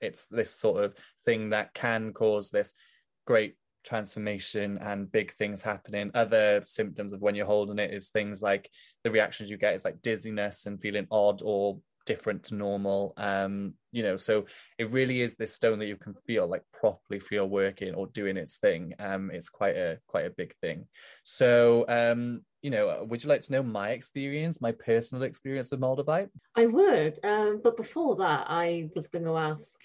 it's 0.00 0.26
this 0.26 0.54
sort 0.54 0.84
of 0.84 0.94
thing 1.24 1.50
that 1.50 1.74
can 1.74 2.12
cause 2.12 2.50
this 2.50 2.72
great 3.26 3.56
transformation 3.84 4.78
and 4.78 5.10
big 5.10 5.32
things 5.32 5.62
happening. 5.62 6.10
Other 6.14 6.62
symptoms 6.66 7.12
of 7.12 7.20
when 7.20 7.34
you're 7.34 7.46
holding 7.46 7.78
it 7.78 7.92
is 7.92 8.10
things 8.10 8.42
like 8.42 8.70
the 9.04 9.10
reactions 9.10 9.50
you 9.50 9.56
get 9.56 9.74
is 9.74 9.84
like 9.84 10.02
dizziness 10.02 10.66
and 10.66 10.80
feeling 10.80 11.06
odd 11.10 11.42
or 11.44 11.78
different 12.06 12.44
to 12.44 12.54
normal. 12.54 13.12
Um, 13.16 13.74
you 13.92 14.02
know, 14.02 14.16
so 14.16 14.46
it 14.78 14.90
really 14.90 15.20
is 15.20 15.34
this 15.34 15.54
stone 15.54 15.78
that 15.78 15.86
you 15.86 15.96
can 15.96 16.14
feel 16.14 16.46
like 16.46 16.62
properly 16.72 17.20
feel 17.20 17.46
working 17.48 17.94
or 17.94 18.06
doing 18.08 18.36
its 18.36 18.58
thing. 18.58 18.94
Um, 18.98 19.30
it's 19.32 19.48
quite 19.48 19.76
a 19.76 19.98
quite 20.06 20.26
a 20.26 20.30
big 20.30 20.54
thing. 20.60 20.86
So 21.24 21.84
um, 21.88 22.42
you 22.62 22.70
know, 22.70 23.04
would 23.08 23.22
you 23.22 23.28
like 23.28 23.40
to 23.42 23.52
know 23.52 23.62
my 23.62 23.90
experience, 23.90 24.60
my 24.60 24.72
personal 24.72 25.24
experience 25.24 25.70
with 25.70 25.80
Moldavite? 25.80 26.28
I 26.56 26.66
would, 26.66 27.18
um, 27.24 27.60
but 27.62 27.76
before 27.76 28.16
that, 28.16 28.46
I 28.48 28.90
was 28.94 29.08
going 29.08 29.24
to 29.24 29.36
ask 29.36 29.78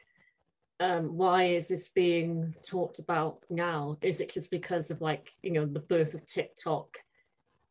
um, 0.79 1.15
why 1.15 1.46
is 1.46 1.70
this 1.70 1.89
being 1.89 2.53
talked 2.62 3.00
about 3.00 3.39
now? 3.50 3.98
Is 4.01 4.20
it 4.20 4.34
just 4.34 4.51
because 4.51 4.91
of 4.91 5.01
like, 5.01 5.32
you 5.41 5.51
know, 5.51 5.65
the 5.65 5.79
birth 5.79 6.13
of 6.13 6.25
TikTok? 6.25 6.98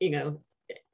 You 0.01 0.11
know, 0.11 0.41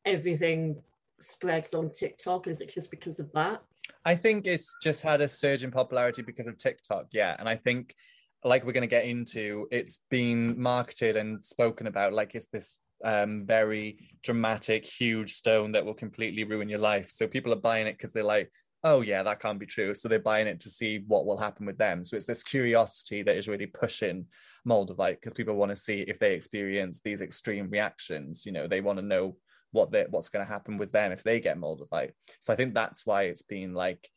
everything 0.04 0.82
spreads 1.20 1.72
on 1.74 1.90
TikTok. 1.90 2.48
Is 2.48 2.60
it 2.60 2.72
just 2.72 2.90
because 2.90 3.20
of 3.20 3.30
that? 3.32 3.62
I 4.04 4.16
think 4.16 4.46
it's 4.46 4.74
just 4.82 5.02
had 5.02 5.20
a 5.20 5.28
surge 5.28 5.62
in 5.62 5.70
popularity 5.70 6.22
because 6.22 6.46
of 6.46 6.56
TikTok, 6.56 7.06
yeah. 7.12 7.36
And 7.38 7.48
I 7.48 7.56
think, 7.56 7.94
like 8.42 8.64
we're 8.64 8.72
going 8.72 8.82
to 8.82 8.86
get 8.86 9.04
into, 9.04 9.68
it's 9.70 10.00
been 10.08 10.58
marketed 10.58 11.14
and 11.14 11.44
spoken 11.44 11.86
about 11.86 12.14
like 12.14 12.34
it's 12.34 12.46
this 12.46 12.78
um, 13.04 13.44
very 13.46 13.98
dramatic, 14.22 14.84
huge 14.84 15.32
stone 15.32 15.72
that 15.72 15.84
will 15.84 15.94
completely 15.94 16.44
ruin 16.44 16.68
your 16.68 16.78
life. 16.78 17.10
So 17.10 17.26
people 17.26 17.52
are 17.52 17.56
buying 17.56 17.86
it 17.86 17.96
because 17.96 18.12
they're 18.12 18.22
like, 18.22 18.50
oh 18.82 19.02
yeah, 19.02 19.22
that 19.22 19.40
can't 19.40 19.58
be 19.58 19.66
true. 19.66 19.94
So 19.94 20.08
they're 20.08 20.18
buying 20.18 20.46
it 20.46 20.60
to 20.60 20.70
see 20.70 21.04
what 21.06 21.26
will 21.26 21.36
happen 21.36 21.66
with 21.66 21.78
them. 21.78 22.02
So 22.02 22.16
it's 22.16 22.26
this 22.26 22.42
curiosity 22.42 23.22
that 23.22 23.36
is 23.36 23.48
really 23.48 23.66
pushing 23.66 24.26
Moldavite 24.66 25.16
because 25.16 25.34
people 25.34 25.54
want 25.54 25.70
to 25.70 25.76
see 25.76 26.00
if 26.00 26.18
they 26.18 26.34
experience 26.34 27.00
these 27.00 27.20
extreme 27.20 27.68
reactions. 27.68 28.46
You 28.46 28.52
know, 28.52 28.66
they 28.66 28.80
want 28.80 28.98
to 28.98 29.04
know 29.04 29.36
what 29.72 29.92
they 29.92 30.06
what's 30.10 30.30
going 30.30 30.44
to 30.44 30.52
happen 30.52 30.78
with 30.78 30.92
them 30.92 31.12
if 31.12 31.22
they 31.22 31.40
get 31.40 31.58
Moldavite. 31.58 32.12
So 32.40 32.52
I 32.52 32.56
think 32.56 32.74
that's 32.74 33.04
why 33.04 33.24
it's 33.24 33.42
been 33.42 33.74
like 33.74 34.08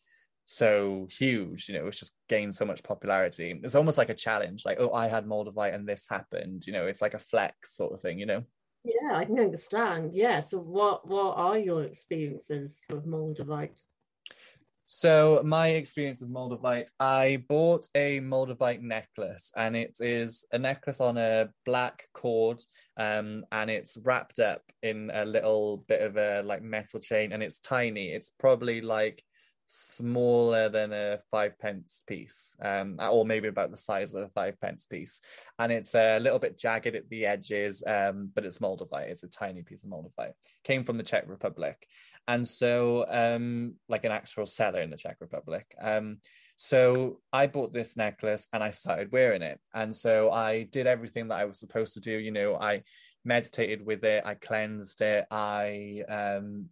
so 0.46 1.08
huge. 1.10 1.68
You 1.68 1.80
know, 1.80 1.88
it's 1.88 2.00
just 2.00 2.14
gained 2.30 2.56
so 2.56 2.66
much 2.66 2.84
popularity. 2.84 3.60
It's 3.64 3.76
almost 3.76 3.98
like 3.98 4.10
a 4.10 4.16
challenge, 4.16 4.64
like 4.66 4.78
oh, 4.80 4.94
I 4.94 5.08
had 5.08 5.26
Moldavite 5.26 5.76
and 5.76 5.88
this 5.88 6.08
happened. 6.10 6.66
You 6.66 6.74
know, 6.74 6.88
it's 6.88 7.02
like 7.02 7.14
a 7.14 7.20
flex 7.20 7.76
sort 7.76 7.94
of 7.94 8.02
thing. 8.02 8.20
You 8.20 8.26
know. 8.26 8.44
Yeah, 8.84 9.16
I 9.16 9.26
can 9.26 9.40
understand. 9.40 10.14
Yeah. 10.14 10.42
So 10.42 10.60
what 10.60 11.08
what 11.08 11.38
are 11.38 11.58
your 11.58 11.84
experiences 11.84 12.82
with 12.90 13.06
Moldavite? 13.06 13.82
So 14.86 15.42
my 15.46 15.70
experience 15.70 16.22
with 16.22 16.32
Moldavite, 16.32 16.90
I 17.00 17.44
bought 17.48 17.88
a 17.96 18.20
Moldavite 18.20 18.82
necklace, 18.82 19.52
and 19.56 19.76
it 19.76 19.98
is 20.02 20.46
a 20.52 20.60
necklace 20.60 21.00
on 21.00 21.18
a 21.18 21.50
black 21.66 22.08
cord, 22.14 22.62
um, 22.98 23.46
and 23.52 23.72
it's 23.72 23.98
wrapped 24.04 24.40
up 24.40 24.62
in 24.82 25.10
a 25.14 25.24
little 25.24 25.78
bit 25.88 26.02
of 26.02 26.18
a 26.18 26.42
like 26.44 26.62
metal 26.62 27.00
chain, 27.00 27.32
and 27.32 27.42
it's 27.42 27.60
tiny. 27.60 28.10
It's 28.12 28.30
probably 28.30 28.82
like 28.82 29.24
smaller 29.66 30.70
than 30.70 30.94
a 30.94 31.20
five 31.32 31.58
pence 31.60 32.02
piece, 32.06 32.56
um, 32.62 32.98
or 33.00 33.26
maybe 33.26 33.48
about 33.48 33.72
the 33.72 33.78
size 33.78 34.14
of 34.14 34.24
a 34.24 34.30
five 34.30 34.60
pence 34.60 34.86
piece. 34.86 35.22
And 35.60 35.72
it's 35.72 35.96
a 35.96 36.20
little 36.20 36.40
bit 36.40 36.58
jagged 36.58 36.96
at 36.96 37.10
the 37.10 37.26
edges, 37.26 37.84
um, 37.86 38.32
but 38.34 38.46
it's 38.46 38.60
Moldavite. 38.60 39.10
It's 39.10 39.24
a 39.24 39.30
tiny 39.30 39.62
piece 39.62 39.84
of 39.84 39.90
Moldavite. 39.90 40.34
Came 40.64 40.84
from 40.84 40.98
the 40.98 41.04
Czech 41.04 41.24
Republic 41.28 41.88
and 42.28 42.48
so 42.48 43.06
um, 43.10 43.76
like 43.90 44.06
an 44.06 44.12
actual 44.12 44.46
seller 44.46 44.80
in 44.80 44.90
the 44.90 44.98
Czech 44.98 45.18
Republic. 45.20 45.66
Um, 45.82 46.18
so 46.56 47.20
I 47.32 47.48
bought 47.48 47.74
this 47.74 47.98
necklace 47.98 48.48
and 48.54 48.64
I 48.64 48.72
started 48.72 49.12
wearing 49.12 49.42
it, 49.42 49.60
and 49.74 49.94
so 49.94 50.32
I 50.32 50.64
did 50.64 50.88
everything 50.88 51.28
that 51.30 51.40
I 51.40 51.46
was 51.46 51.60
supposed 51.60 51.96
to 51.96 52.00
do. 52.00 52.12
You 52.12 52.32
know, 52.32 52.56
I 52.56 52.84
meditated 53.26 53.86
with 53.86 54.04
it, 54.04 54.24
I 54.26 54.36
cleansed 54.36 55.02
it, 55.02 55.26
I 55.32 56.04
um, 56.08 56.70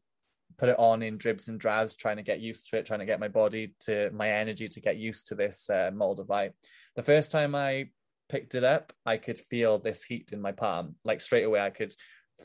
put 0.62 0.70
it 0.70 0.78
on 0.78 1.02
in 1.02 1.18
dribs 1.18 1.48
and 1.48 1.60
drabs, 1.60 1.96
trying 1.96 2.18
to 2.18 2.24
get 2.24 2.40
used 2.40 2.70
to 2.70 2.78
it, 2.78 2.86
trying 2.86 3.00
to 3.00 3.06
get 3.08 3.20
my 3.20 3.28
body 3.28 3.74
to 3.80 4.12
my 4.14 4.30
energy 4.30 4.68
to 4.68 4.80
get 4.80 4.96
used 4.96 5.26
to 5.26 5.34
this 5.34 5.68
uh, 5.72 5.90
Moldavite. 5.92 6.52
The 6.96 7.02
first 7.02 7.32
time 7.32 7.56
I 7.56 7.90
picked 8.30 8.54
it 8.54 8.64
up, 8.64 8.94
I 9.04 9.18
could 9.18 9.40
feel 9.50 9.80
this 9.80 10.04
heat 10.04 10.30
in 10.34 10.40
my 10.40 10.52
palm. 10.52 10.94
Like 11.04 11.20
straight 11.20 11.46
away, 11.46 11.62
I 11.62 11.72
could 11.72 11.96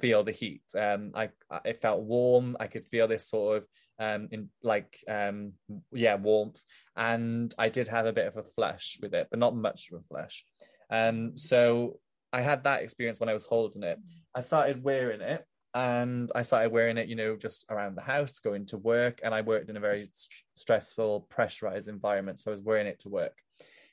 feel 0.01 0.25
the 0.25 0.33
heat. 0.33 0.63
Um, 0.75 1.13
I 1.15 1.29
it 1.67 1.83
felt 1.83 2.05
warm. 2.05 2.57
I 2.59 2.69
could 2.69 2.87
feel 2.87 3.07
this 3.07 3.29
sort 3.29 3.59
of 3.59 3.67
um 3.99 4.29
in 4.31 4.49
like 4.63 4.99
um 5.09 5.53
yeah 5.93 6.15
warmth, 6.15 6.63
and 6.97 7.55
I 7.59 7.69
did 7.69 7.89
have 7.89 8.07
a 8.07 8.15
bit 8.15 8.29
of 8.29 8.39
a 8.39 8.49
flush 8.57 8.99
with 9.03 9.13
it, 9.13 9.29
but 9.31 9.39
not 9.39 9.55
much 9.55 9.91
of 9.93 10.01
a 10.01 10.05
flush. 10.09 10.43
Um, 10.91 11.37
so 11.37 12.01
I 12.33 12.41
had 12.41 12.65
that 12.65 12.83
experience 12.83 13.21
when 13.21 13.29
I 13.29 13.35
was 13.35 13.45
holding 13.45 13.83
it. 13.83 13.99
I 14.35 14.41
started 14.41 14.83
wearing 14.83 15.21
it, 15.21 15.45
and 15.77 16.33
I 16.35 16.41
started 16.41 16.73
wearing 16.73 16.97
it, 16.97 17.07
you 17.07 17.17
know, 17.17 17.37
just 17.37 17.67
around 17.69 17.97
the 17.97 18.01
house, 18.01 18.39
going 18.39 18.65
to 18.67 18.79
work, 18.79 19.21
and 19.23 19.35
I 19.35 19.43
worked 19.43 19.69
in 19.69 19.77
a 19.77 19.81
very 19.81 20.09
st- 20.11 20.43
stressful, 20.55 21.27
pressurized 21.29 21.89
environment, 21.89 22.41
so 22.41 22.51
I 22.51 22.53
was 22.53 22.63
wearing 22.63 22.87
it 22.87 22.99
to 23.01 23.11
work. 23.11 23.37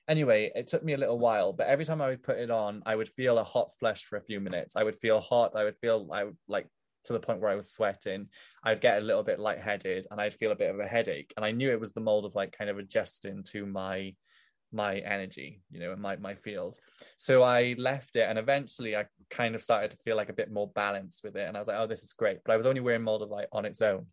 Anyway, 0.07 0.49
it 0.55 0.67
took 0.67 0.81
me 0.81 0.93
a 0.93 0.97
little 0.97 1.19
while, 1.19 1.51
but 1.51 1.67
every 1.67 1.83
time 1.83 2.01
I 2.01 2.07
would 2.07 2.23
put 2.23 2.37
it 2.37 2.49
on, 2.49 2.83
I 2.85 2.95
would 2.95 3.09
feel 3.09 3.37
a 3.37 3.43
hot 3.43 3.71
flush 3.79 4.05
for 4.05 4.15
a 4.15 4.21
few 4.21 4.39
minutes. 4.39 4.77
I 4.77 4.83
would 4.83 4.95
feel 4.95 5.19
hot. 5.19 5.57
I 5.57 5.65
would 5.65 5.77
feel 5.77 6.09
I 6.13 6.23
would 6.23 6.37
like 6.47 6.67
to 7.03 7.13
the 7.13 7.19
point 7.19 7.41
where 7.41 7.51
I 7.51 7.55
was 7.55 7.71
sweating. 7.71 8.29
I'd 8.63 8.79
get 8.79 8.99
a 9.01 9.05
little 9.05 9.23
bit 9.23 9.39
lightheaded 9.39 10.07
and 10.09 10.21
I'd 10.21 10.33
feel 10.33 10.51
a 10.51 10.55
bit 10.55 10.71
of 10.71 10.79
a 10.79 10.87
headache. 10.87 11.33
And 11.35 11.45
I 11.45 11.51
knew 11.51 11.69
it 11.69 11.79
was 11.79 11.91
the 11.91 11.99
mold 11.99 12.25
of 12.25 12.35
like 12.35 12.57
kind 12.57 12.69
of 12.69 12.77
adjusting 12.77 13.43
to 13.51 13.65
my 13.65 14.15
my 14.73 14.97
energy, 14.97 15.61
you 15.71 15.79
know, 15.79 15.93
in 15.93 16.01
my 16.01 16.15
my 16.17 16.35
field. 16.35 16.77
So 17.17 17.43
I 17.43 17.75
left 17.77 18.15
it 18.15 18.25
and 18.27 18.37
eventually 18.37 18.95
I 18.95 19.05
kind 19.29 19.55
of 19.55 19.63
started 19.63 19.91
to 19.91 19.97
feel 19.97 20.15
like 20.15 20.29
a 20.29 20.33
bit 20.33 20.51
more 20.51 20.69
balanced 20.69 21.21
with 21.23 21.35
it. 21.35 21.47
And 21.47 21.55
I 21.55 21.59
was 21.59 21.67
like, 21.67 21.77
oh, 21.79 21.87
this 21.87 22.03
is 22.03 22.13
great. 22.13 22.39
But 22.43 22.53
I 22.53 22.57
was 22.57 22.65
only 22.65 22.81
wearing 22.81 23.03
Moldavite 23.03 23.47
on 23.51 23.65
its 23.65 23.81
own. 23.81 24.07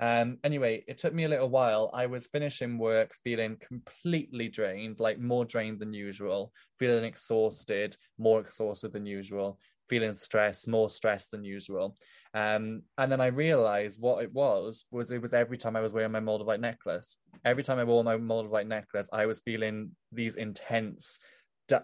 Um, 0.00 0.38
anyway, 0.44 0.84
it 0.86 0.98
took 0.98 1.12
me 1.12 1.24
a 1.24 1.28
little 1.28 1.48
while. 1.48 1.90
I 1.92 2.06
was 2.06 2.28
finishing 2.28 2.78
work 2.78 3.12
feeling 3.24 3.56
completely 3.60 4.48
drained, 4.48 5.00
like 5.00 5.18
more 5.18 5.44
drained 5.44 5.80
than 5.80 5.92
usual, 5.92 6.52
feeling 6.78 7.04
exhausted, 7.04 7.96
more 8.16 8.40
exhausted 8.40 8.92
than 8.92 9.06
usual, 9.06 9.58
feeling 9.88 10.12
stressed, 10.14 10.68
more 10.68 10.90
stressed 10.90 11.30
than 11.30 11.44
usual. 11.44 11.96
Um, 12.34 12.82
and 12.98 13.10
then 13.10 13.20
I 13.20 13.26
realized 13.28 14.00
what 14.00 14.22
it 14.22 14.32
was 14.32 14.84
was 14.90 15.10
it 15.10 15.22
was 15.22 15.34
every 15.34 15.56
time 15.56 15.76
I 15.76 15.80
was 15.80 15.92
wearing 15.92 16.12
my 16.12 16.20
Moldavite 16.20 16.60
necklace. 16.60 17.18
Every 17.44 17.62
time 17.62 17.78
I 17.78 17.84
wore 17.84 18.04
my 18.04 18.16
Moldavite 18.16 18.66
necklace, 18.66 19.08
I 19.12 19.26
was 19.26 19.40
feeling 19.40 19.92
these 20.12 20.36
intense, 20.36 21.18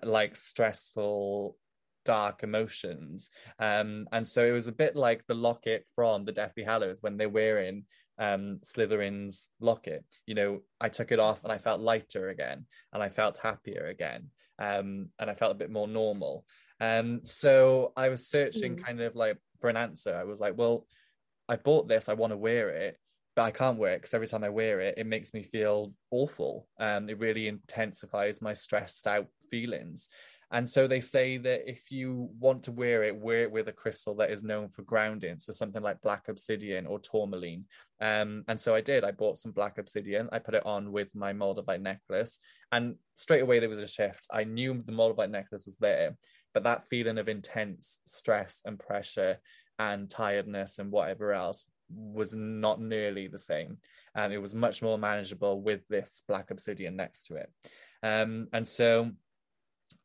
like 0.02 0.37
stressful 0.37 1.56
dark 2.04 2.42
emotions. 2.42 3.30
Um, 3.58 4.06
and 4.12 4.26
so 4.26 4.44
it 4.44 4.52
was 4.52 4.66
a 4.66 4.73
bit 4.73 4.94
like 4.94 5.26
the 5.26 5.34
locket 5.34 5.87
from 5.94 6.25
the 6.25 6.32
Deathly 6.32 6.62
Hallows 6.62 7.02
when 7.02 7.16
they're 7.16 7.28
wearing 7.28 7.84
um, 8.18 8.61
Slytherin's 8.62 9.49
locket. 9.61 10.04
You 10.26 10.34
know, 10.34 10.61
I 10.80 10.88
took 10.88 11.12
it 11.12 11.18
off 11.18 11.42
and 11.42 11.52
I 11.52 11.58
felt 11.58 11.80
lighter 11.80 12.28
again, 12.28 12.66
and 12.92 13.02
I 13.02 13.08
felt 13.08 13.38
happier 13.38 13.87
again, 13.87 14.30
um, 14.58 15.08
and 15.18 15.30
I 15.30 15.34
felt 15.34 15.52
a 15.52 15.58
bit 15.58 15.70
more 15.70 15.88
normal. 15.88 16.44
Um, 16.85 17.21
so 17.25 17.93
I 17.97 18.09
was 18.09 18.26
searching 18.26 18.76
mm. 18.76 18.85
kind 18.85 19.00
of 19.00 19.17
like 19.17 19.38
for 19.61 19.71
an 19.71 19.76
answer. 19.76 20.14
I 20.14 20.25
was 20.25 20.41
like, 20.41 20.57
well, 20.57 20.87
I 21.49 21.57
bought 21.57 21.88
this, 21.88 22.09
I 22.09 22.14
want 22.14 22.33
to 22.33 22.37
wear 22.37 22.69
it, 22.71 22.99
but 23.37 23.43
I 23.43 23.50
can't 23.50 23.79
wear 23.79 23.95
it 23.95 23.99
because 23.99 24.14
every 24.14 24.26
time 24.26 24.45
I 24.45 24.49
wear 24.49 24.81
it, 24.81 24.95
it 24.99 25.07
makes 25.07 25.35
me 25.35 25.43
feel 25.43 25.93
awful. 26.11 26.69
Um, 26.79 27.09
it 27.09 27.19
really 27.19 27.49
intensifies 27.49 28.43
my 28.43 28.53
stressed 28.53 29.07
out 29.07 29.26
feelings. 29.50 30.09
And 30.53 30.69
so 30.69 30.87
they 30.87 31.01
say 31.01 31.37
that 31.39 31.69
if 31.69 31.91
you 31.91 32.29
want 32.39 32.63
to 32.65 32.73
wear 32.73 33.03
it, 33.03 33.17
wear 33.17 33.43
it 33.43 33.51
with 33.51 33.69
a 33.69 33.73
crystal 33.73 34.15
that 34.17 34.31
is 34.31 34.43
known 34.43 34.69
for 34.69 34.83
grounding. 34.83 35.39
So 35.39 35.53
something 35.53 35.83
like 35.83 36.01
black 36.03 36.29
obsidian 36.29 36.87
or 36.87 36.99
tourmaline. 36.99 37.65
Um, 38.01 38.45
and 38.49 38.59
so 38.61 38.75
I 38.75 38.81
did. 38.81 39.05
I 39.05 39.11
bought 39.11 39.39
some 39.39 39.53
black 39.53 39.79
obsidian. 39.79 40.29
I 40.33 40.39
put 40.39 40.55
it 40.55 40.67
on 40.67 40.93
with 40.93 41.15
my 41.15 41.33
Moldavite 41.33 41.81
necklace. 41.81 42.39
And 42.73 42.97
straight 43.15 43.43
away 43.43 43.59
there 43.59 43.69
was 43.69 43.79
a 43.79 43.89
shift. 43.89 44.27
I 44.31 44.45
knew 44.45 44.83
the 44.85 44.93
Moldavite 44.93 45.31
necklace 45.31 45.65
was 45.65 45.77
there, 45.77 46.17
but 46.53 46.63
that 46.65 46.89
feeling 46.89 47.19
of 47.19 47.29
intense 47.29 47.99
stress 48.05 48.63
and 48.65 48.79
pressure 48.79 49.39
and 49.79 50.09
tiredness 50.09 50.79
and 50.79 50.91
whatever 50.91 51.33
else 51.33 51.65
was 51.91 52.35
not 52.35 52.81
nearly 52.81 53.29
the 53.29 53.39
same. 53.39 53.79
And 54.15 54.33
it 54.33 54.39
was 54.39 54.55
much 54.55 54.83
more 54.83 54.99
manageable 54.99 55.61
with 55.61 55.87
this 55.89 56.23
black 56.29 56.51
obsidian 56.51 56.97
next 56.97 57.27
to 57.27 57.37
it. 57.37 57.51
Um, 58.03 58.49
and 58.53 58.67
so 58.67 59.11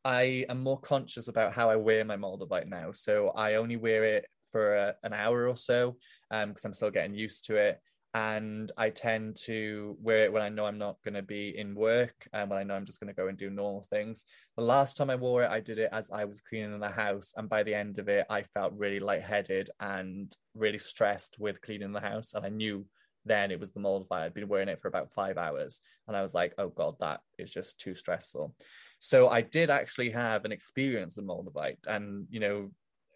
I 0.10 0.44
am 0.50 0.64
more 0.64 0.80
conscious 0.80 1.28
about 1.28 1.54
how 1.54 1.70
I 1.70 1.76
wear 1.76 2.04
my 2.04 2.18
Moldavite 2.18 2.68
now. 2.68 2.92
So 2.92 3.30
I 3.30 3.56
only 3.56 3.78
wear 3.78 4.04
it 4.04 4.26
for 4.52 4.76
a, 4.76 4.96
an 5.04 5.14
hour 5.14 5.48
or 5.48 5.56
so 5.56 5.98
because 6.32 6.66
um, 6.66 6.70
I'm 6.70 6.74
still 6.74 6.90
getting 6.90 7.14
used 7.14 7.46
to 7.46 7.58
it 7.58 7.80
and 8.16 8.72
I 8.76 8.90
tend 8.90 9.36
to 9.44 9.96
wear 10.02 10.24
it 10.24 10.34
when 10.34 10.42
I 10.42 10.50
know 10.50 10.66
I'm 10.66 10.80
not 10.80 10.98
going 11.04 11.14
to 11.14 11.22
be 11.22 11.56
in 11.56 11.76
work 11.76 12.28
and 12.34 12.50
when 12.50 12.58
I 12.58 12.64
know 12.64 12.74
I'm 12.74 12.86
just 12.86 13.00
going 13.00 13.10
to 13.10 13.14
go 13.14 13.28
and 13.28 13.38
do 13.38 13.52
normal 13.52 13.86
things. 13.92 14.26
The 14.58 14.64
last 14.64 14.98
time 14.98 15.12
I 15.12 15.16
wore 15.16 15.44
it, 15.44 15.52
I 15.52 15.60
did 15.60 15.78
it 15.78 15.90
as 15.92 16.10
I 16.10 16.26
was 16.26 16.42
cleaning 16.42 16.80
the 16.80 16.90
house, 16.90 17.36
and 17.38 17.48
by 17.48 17.62
the 17.62 17.76
end 17.76 18.00
of 18.00 18.10
it, 18.10 18.26
I 18.32 18.42
felt 18.56 18.74
really 18.74 19.00
lightheaded 19.00 19.70
and 19.80 20.36
really 20.56 20.80
stressed 20.80 21.38
with 21.40 21.62
cleaning 21.62 21.92
the 21.92 22.00
house, 22.00 22.34
and 22.34 22.44
I 22.44 22.50
knew 22.50 22.84
then 23.26 23.52
it 23.52 23.60
was 23.60 23.72
the 23.72 23.80
Moldavite. 23.80 24.22
I'd 24.22 24.34
been 24.34 24.48
wearing 24.48 24.70
it 24.70 24.82
for 24.82 24.88
about 24.88 25.14
five 25.14 25.38
hours, 25.38 25.82
and 26.08 26.16
I 26.16 26.22
was 26.22 26.34
like, 26.34 26.54
"Oh 26.58 26.70
God, 26.70 26.96
that 27.00 27.22
is 27.38 27.54
just 27.54 27.80
too 27.80 27.96
stressful." 27.96 28.56
So 28.98 29.30
I 29.30 29.42
did 29.42 29.70
actually 29.70 30.12
have 30.12 30.46
an 30.46 30.52
experience 30.52 31.16
with 31.16 31.26
Moldavite, 31.26 31.88
and 31.88 32.28
you 32.30 32.40
know, 32.40 32.72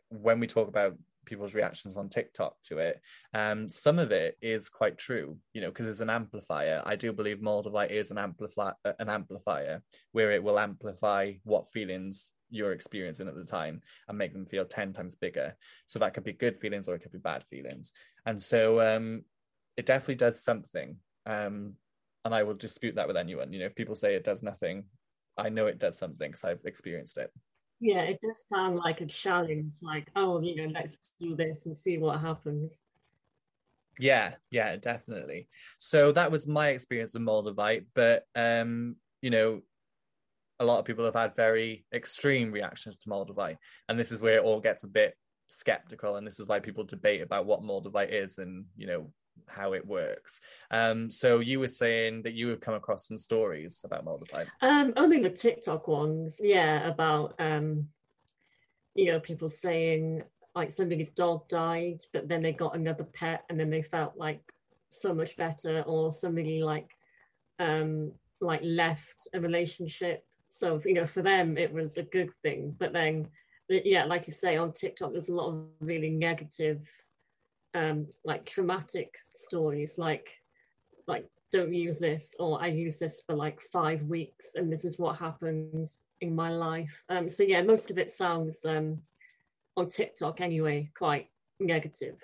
when 0.09 0.39
we 0.39 0.47
talk 0.47 0.67
about 0.67 0.95
people's 1.25 1.53
reactions 1.53 1.97
on 1.97 2.09
TikTok 2.09 2.55
to 2.63 2.79
it. 2.79 3.01
Um, 3.33 3.69
some 3.69 3.99
of 3.99 4.11
it 4.11 4.37
is 4.41 4.69
quite 4.69 4.97
true, 4.97 5.37
you 5.53 5.61
know, 5.61 5.69
because 5.69 5.87
it's 5.87 6.01
an 6.01 6.09
amplifier. 6.09 6.81
I 6.85 6.95
do 6.95 7.13
believe 7.13 7.37
Moldavite 7.37 7.91
is 7.91 8.11
an 8.11 8.17
amplifier, 8.17 8.75
an 8.99 9.09
amplifier 9.09 9.81
where 10.11 10.31
it 10.31 10.43
will 10.43 10.59
amplify 10.59 11.33
what 11.43 11.71
feelings 11.71 12.31
you're 12.49 12.71
experiencing 12.71 13.27
at 13.27 13.35
the 13.35 13.43
time 13.43 13.81
and 14.07 14.17
make 14.17 14.31
them 14.33 14.45
feel 14.45 14.65
10 14.65 14.93
times 14.93 15.15
bigger. 15.15 15.55
So 15.87 15.99
that 15.99 16.13
could 16.13 16.23
be 16.23 16.33
good 16.33 16.59
feelings 16.59 16.87
or 16.87 16.95
it 16.95 17.01
could 17.01 17.11
be 17.11 17.17
bad 17.17 17.43
feelings. 17.49 17.93
And 18.25 18.39
so 18.39 18.79
um, 18.79 19.23
it 19.77 19.85
definitely 19.85 20.15
does 20.15 20.43
something. 20.43 20.97
Um, 21.25 21.73
and 22.25 22.33
I 22.33 22.43
will 22.43 22.53
dispute 22.53 22.95
that 22.95 23.07
with 23.07 23.17
anyone. 23.17 23.51
You 23.51 23.59
know, 23.59 23.65
if 23.65 23.75
people 23.75 23.95
say 23.95 24.15
it 24.15 24.23
does 24.23 24.43
nothing, 24.43 24.85
I 25.37 25.49
know 25.49 25.67
it 25.67 25.79
does 25.79 25.97
something 25.97 26.29
because 26.29 26.43
I've 26.43 26.65
experienced 26.65 27.17
it. 27.17 27.31
Yeah, 27.79 28.01
it 28.01 28.19
does 28.21 28.41
sound 28.47 28.77
like 28.77 29.01
a 29.01 29.05
challenge, 29.05 29.73
like, 29.81 30.07
oh, 30.15 30.41
you 30.41 30.55
know, 30.55 30.71
let's 30.73 30.97
do 31.19 31.35
this 31.35 31.65
and 31.65 31.75
see 31.75 31.97
what 31.97 32.21
happens. 32.21 32.83
Yeah, 33.99 34.35
yeah, 34.51 34.77
definitely. 34.77 35.49
So 35.77 36.11
that 36.13 36.31
was 36.31 36.47
my 36.47 36.69
experience 36.69 37.13
with 37.13 37.23
Moldavite, 37.23 37.85
but 37.93 38.23
um, 38.35 38.95
you 39.21 39.29
know, 39.29 39.61
a 40.59 40.65
lot 40.65 40.79
of 40.79 40.85
people 40.85 41.05
have 41.05 41.15
had 41.15 41.35
very 41.35 41.85
extreme 41.93 42.51
reactions 42.51 42.97
to 42.97 43.09
Moldavite, 43.09 43.57
and 43.89 43.99
this 43.99 44.11
is 44.11 44.21
where 44.21 44.37
it 44.37 44.43
all 44.43 44.61
gets 44.61 44.83
a 44.83 44.87
bit 44.87 45.15
skeptical, 45.47 46.15
and 46.15 46.25
this 46.25 46.39
is 46.39 46.47
why 46.47 46.59
people 46.59 46.85
debate 46.85 47.21
about 47.21 47.45
what 47.45 47.61
Moldavite 47.61 48.11
is 48.11 48.37
and 48.37 48.65
you 48.77 48.87
know 48.87 49.11
how 49.47 49.73
it 49.73 49.85
works. 49.85 50.41
Um, 50.71 51.09
so 51.09 51.39
you 51.39 51.59
were 51.59 51.67
saying 51.67 52.23
that 52.23 52.33
you 52.33 52.47
have 52.49 52.59
come 52.59 52.73
across 52.73 53.07
some 53.07 53.17
stories 53.17 53.81
about 53.83 54.05
Moldavite. 54.05 54.47
Um, 54.61 54.93
only 54.97 55.19
the 55.19 55.29
TikTok 55.29 55.87
ones, 55.87 56.39
yeah, 56.41 56.87
about 56.87 57.35
um, 57.39 57.87
you 58.95 59.11
know 59.11 59.19
people 59.19 59.49
saying 59.49 60.23
like 60.55 60.71
somebody's 60.71 61.09
dog 61.09 61.47
died, 61.47 62.01
but 62.13 62.27
then 62.27 62.41
they 62.41 62.53
got 62.53 62.75
another 62.75 63.03
pet, 63.03 63.43
and 63.49 63.59
then 63.59 63.69
they 63.69 63.81
felt 63.81 64.17
like 64.17 64.41
so 64.89 65.13
much 65.13 65.35
better, 65.37 65.81
or 65.85 66.11
somebody 66.13 66.63
like 66.63 66.89
um, 67.59 68.11
like 68.41 68.61
left 68.63 69.27
a 69.33 69.39
relationship. 69.39 70.25
So 70.49 70.79
you 70.85 70.93
know, 70.93 71.07
for 71.07 71.21
them 71.21 71.57
it 71.57 71.71
was 71.71 71.97
a 71.97 72.03
good 72.03 72.29
thing, 72.41 72.75
but 72.77 72.93
then 72.93 73.27
yeah, 73.69 74.05
like 74.05 74.27
you 74.27 74.33
say 74.33 74.57
on 74.57 74.71
TikTok, 74.71 75.13
there's 75.13 75.29
a 75.29 75.33
lot 75.35 75.49
of 75.49 75.65
really 75.79 76.09
negative 76.09 76.87
um, 77.73 78.07
like 78.23 78.45
traumatic 78.45 79.15
stories, 79.35 79.97
like 79.97 80.29
like 81.07 81.27
don't 81.51 81.73
use 81.73 81.99
this, 81.99 82.35
or 82.39 82.61
I 82.61 82.67
use 82.67 82.99
this 82.99 83.23
for 83.25 83.35
like 83.35 83.61
five 83.61 84.03
weeks, 84.03 84.55
and 84.55 84.71
this 84.71 84.85
is 84.85 84.97
what 84.97 85.17
happened 85.17 85.91
in 86.21 86.35
my 86.35 86.49
life. 86.49 87.03
Um, 87.09 87.29
so 87.29 87.43
yeah, 87.43 87.61
most 87.61 87.91
of 87.91 87.97
it 87.97 88.09
sounds 88.09 88.63
um, 88.65 88.99
on 89.77 89.87
TikTok 89.87 90.41
anyway 90.41 90.89
quite 90.97 91.29
negative. 91.59 92.17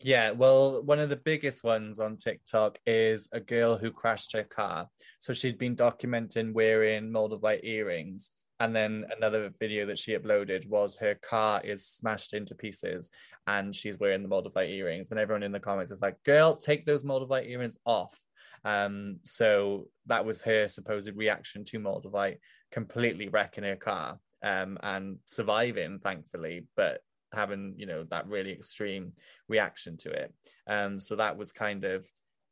Yeah, 0.00 0.30
well, 0.30 0.82
one 0.82 1.00
of 1.00 1.08
the 1.08 1.16
biggest 1.16 1.64
ones 1.64 1.98
on 1.98 2.16
TikTok 2.16 2.78
is 2.86 3.28
a 3.32 3.40
girl 3.40 3.76
who 3.76 3.90
crashed 3.90 4.32
her 4.32 4.44
car. 4.44 4.88
So 5.18 5.32
she'd 5.32 5.58
been 5.58 5.74
documenting 5.74 6.52
wearing 6.52 7.10
Moldavite 7.10 7.64
earrings 7.64 8.30
and 8.60 8.74
then 8.74 9.04
another 9.16 9.50
video 9.58 9.86
that 9.86 9.98
she 9.98 10.16
uploaded 10.16 10.66
was 10.68 10.96
her 10.96 11.14
car 11.14 11.60
is 11.62 11.86
smashed 11.86 12.34
into 12.34 12.54
pieces 12.54 13.10
and 13.46 13.74
she's 13.74 13.98
wearing 13.98 14.22
the 14.22 14.28
Moldavite 14.28 14.70
earrings. 14.70 15.10
And 15.10 15.20
everyone 15.20 15.44
in 15.44 15.52
the 15.52 15.60
comments 15.60 15.92
is 15.92 16.02
like, 16.02 16.22
girl, 16.24 16.56
take 16.56 16.84
those 16.84 17.04
Moldavite 17.04 17.48
earrings 17.48 17.78
off. 17.86 18.18
Um, 18.64 19.18
so 19.22 19.88
that 20.06 20.24
was 20.24 20.42
her 20.42 20.66
supposed 20.66 21.14
reaction 21.14 21.62
to 21.64 21.78
Moldavite, 21.78 22.38
completely 22.72 23.28
wrecking 23.28 23.64
her 23.64 23.76
car 23.76 24.18
um, 24.42 24.76
and 24.82 25.18
surviving, 25.26 25.98
thankfully, 25.98 26.66
but 26.76 27.00
having, 27.32 27.74
you 27.76 27.86
know, 27.86 28.04
that 28.10 28.26
really 28.26 28.50
extreme 28.50 29.12
reaction 29.48 29.96
to 29.98 30.10
it. 30.10 30.34
Um, 30.66 30.98
so 30.98 31.14
that 31.14 31.36
was 31.36 31.52
kind 31.52 31.84
of, 31.84 32.06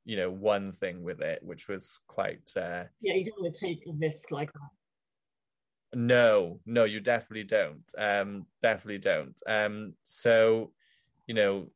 you 0.05 0.17
know, 0.17 0.31
one 0.31 0.71
thing 0.71 1.03
with 1.03 1.21
it, 1.21 1.41
which 1.43 1.67
was 1.67 1.99
quite. 2.07 2.49
Uh, 2.57 2.85
yeah, 3.01 3.15
you 3.15 3.25
don't 3.25 3.41
want 3.41 3.55
to 3.55 3.61
take 3.61 3.83
a 3.89 3.93
risk 3.99 4.31
like 4.31 4.53
that. 4.53 4.71
No, 5.99 6.61
no, 6.67 6.85
you 6.85 7.01
definitely 7.01 7.45
don't. 7.45 7.91
Um, 7.97 8.45
definitely 8.61 8.99
don't. 8.99 9.41
Um, 9.47 9.95
so, 10.03 10.73
you 11.27 11.33
know, 11.33 11.71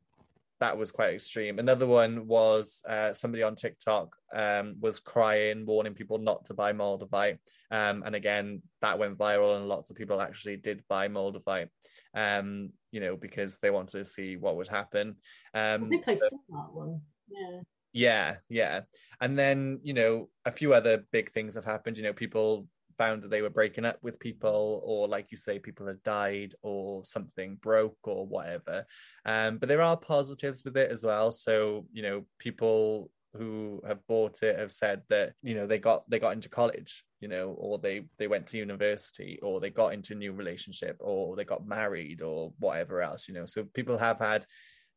that 0.59 0.77
was 0.77 0.91
quite 0.91 1.15
extreme. 1.15 1.57
Another 1.57 1.87
one 1.87 2.27
was 2.27 2.83
uh, 2.87 3.15
somebody 3.15 3.41
on 3.41 3.55
TikTok 3.55 4.15
um, 4.31 4.75
was 4.79 4.99
crying, 4.99 5.65
warning 5.65 5.95
people 5.95 6.19
not 6.19 6.45
to 6.45 6.53
buy 6.53 6.71
Moldavite. 6.71 7.39
Um, 7.71 8.03
and 8.05 8.13
again, 8.13 8.61
that 8.81 8.99
went 8.99 9.17
viral, 9.17 9.57
and 9.57 9.67
lots 9.67 9.89
of 9.89 9.95
people 9.95 10.21
actually 10.21 10.57
did 10.57 10.83
buy 10.87 11.07
Moldavite, 11.07 11.69
um, 12.13 12.69
you 12.91 12.99
know, 12.99 13.17
because 13.17 13.57
they 13.57 13.71
wanted 13.71 13.97
to 13.97 14.05
see 14.05 14.37
what 14.37 14.55
would 14.55 14.67
happen. 14.67 15.15
Um, 15.55 15.85
I 15.85 15.87
think 15.87 16.03
I 16.07 16.13
saw 16.13 16.29
that 16.29 16.71
one. 16.71 17.01
Yeah. 17.27 17.61
Yeah, 17.93 18.35
yeah. 18.49 18.81
And 19.19 19.37
then, 19.37 19.79
you 19.81 19.95
know, 19.95 20.29
a 20.45 20.51
few 20.51 20.75
other 20.75 21.05
big 21.11 21.31
things 21.31 21.55
have 21.55 21.65
happened. 21.65 21.97
You 21.97 22.03
know, 22.03 22.13
people 22.13 22.67
found 23.01 23.23
that 23.23 23.31
they 23.31 23.41
were 23.41 23.49
breaking 23.49 23.83
up 23.83 23.97
with 24.03 24.19
people 24.19 24.83
or 24.85 25.07
like 25.07 25.31
you 25.31 25.37
say 25.37 25.57
people 25.57 25.87
had 25.87 26.03
died 26.03 26.53
or 26.61 27.03
something 27.03 27.57
broke 27.63 27.97
or 28.03 28.27
whatever. 28.27 28.85
Um, 29.25 29.57
but 29.57 29.67
there 29.67 29.81
are 29.81 29.97
positives 29.97 30.63
with 30.63 30.77
it 30.77 30.91
as 30.91 31.03
well. 31.03 31.31
So 31.31 31.87
you 31.91 32.03
know 32.03 32.25
people 32.37 33.09
who 33.33 33.81
have 33.87 34.05
bought 34.07 34.43
it 34.43 34.59
have 34.59 34.71
said 34.71 35.01
that 35.09 35.33
you 35.41 35.55
know 35.55 35.65
they 35.65 35.79
got 35.79 36.07
they 36.09 36.19
got 36.19 36.33
into 36.33 36.49
college 36.49 37.05
you 37.21 37.29
know 37.29 37.55
or 37.57 37.79
they 37.79 38.03
they 38.19 38.27
went 38.27 38.45
to 38.45 38.57
university 38.57 39.39
or 39.41 39.59
they 39.59 39.69
got 39.69 39.93
into 39.93 40.13
a 40.13 40.17
new 40.17 40.33
relationship 40.33 40.97
or 40.99 41.35
they 41.35 41.45
got 41.45 41.65
married 41.65 42.21
or 42.21 42.53
whatever 42.59 43.01
else 43.01 43.27
you 43.27 43.33
know. 43.33 43.45
So 43.45 43.63
people 43.73 43.97
have 43.97 44.19
had 44.19 44.45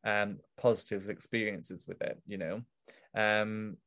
um 0.05 0.37
positive 0.61 1.09
experiences 1.09 1.85
with 1.87 2.01
it 2.01 2.17
you 2.25 2.37
know. 2.37 2.61
Um 3.15 3.77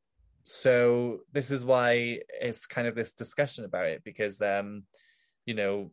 so 0.50 1.18
this 1.32 1.50
is 1.50 1.64
why 1.64 2.18
it's 2.40 2.64
kind 2.64 2.88
of 2.88 2.94
this 2.94 3.12
discussion 3.12 3.66
about 3.66 3.84
it 3.84 4.02
because 4.02 4.40
um 4.40 4.82
you 5.44 5.52
know 5.52 5.90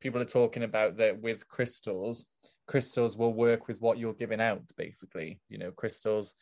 people 0.00 0.20
are 0.20 0.24
talking 0.24 0.64
about 0.64 0.96
that 0.96 1.20
with 1.20 1.46
crystals 1.46 2.26
crystals 2.68 3.16
will 3.16 3.32
work 3.32 3.66
with 3.66 3.80
what 3.80 3.98
you're 3.98 4.12
giving 4.12 4.40
out 4.40 4.62
basically. 4.76 5.40
You 5.48 5.58
know 5.58 5.72
crystals 5.72 6.36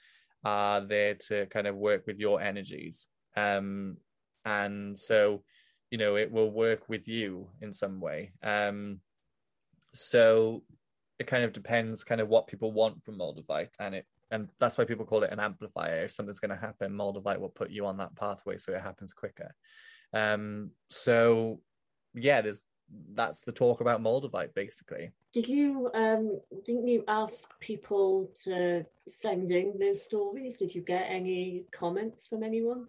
are 0.44 0.80
there 0.80 1.14
to 1.28 1.46
kind 1.46 1.66
of 1.66 1.76
work 1.76 2.06
with 2.06 2.18
your 2.18 2.40
energies. 2.40 3.06
Um 3.36 3.96
and 4.44 4.98
so 4.98 5.42
you 5.90 5.98
know 5.98 6.16
it 6.16 6.30
will 6.30 6.50
work 6.50 6.88
with 6.88 7.08
you 7.08 7.48
in 7.62 7.72
some 7.72 8.00
way. 8.00 8.32
Um 8.42 9.00
so 9.94 10.62
it 11.18 11.26
kind 11.26 11.44
of 11.44 11.52
depends 11.52 12.04
kind 12.04 12.20
of 12.20 12.28
what 12.28 12.48
people 12.48 12.72
want 12.72 13.02
from 13.02 13.18
moldavite 13.18 13.74
and 13.80 13.94
it 13.94 14.06
and 14.30 14.48
that's 14.58 14.76
why 14.76 14.84
people 14.84 15.04
call 15.04 15.22
it 15.22 15.32
an 15.32 15.40
amplifier. 15.40 16.04
If 16.04 16.12
something's 16.12 16.40
going 16.40 16.50
to 16.50 16.60
happen, 16.60 16.92
Moldavite 16.92 17.38
will 17.38 17.48
put 17.48 17.70
you 17.70 17.86
on 17.86 17.96
that 17.98 18.14
pathway 18.16 18.56
so 18.58 18.72
it 18.72 18.82
happens 18.82 19.12
quicker. 19.12 19.54
Um, 20.12 20.70
so 20.90 21.60
yeah, 22.14 22.40
there's 22.42 22.64
that's 23.14 23.42
the 23.42 23.52
talk 23.52 23.80
about 23.80 24.02
Moldavite 24.02 24.54
basically. 24.54 25.10
Did 25.32 25.48
you 25.48 25.90
um 25.94 26.40
didn't 26.64 26.86
you 26.86 27.04
ask 27.08 27.50
people 27.60 28.30
to 28.44 28.84
send 29.08 29.50
in 29.50 29.74
their 29.78 29.94
stories? 29.94 30.56
Did 30.56 30.74
you 30.74 30.82
get 30.82 31.06
any 31.08 31.64
comments 31.72 32.26
from 32.26 32.42
anyone? 32.42 32.86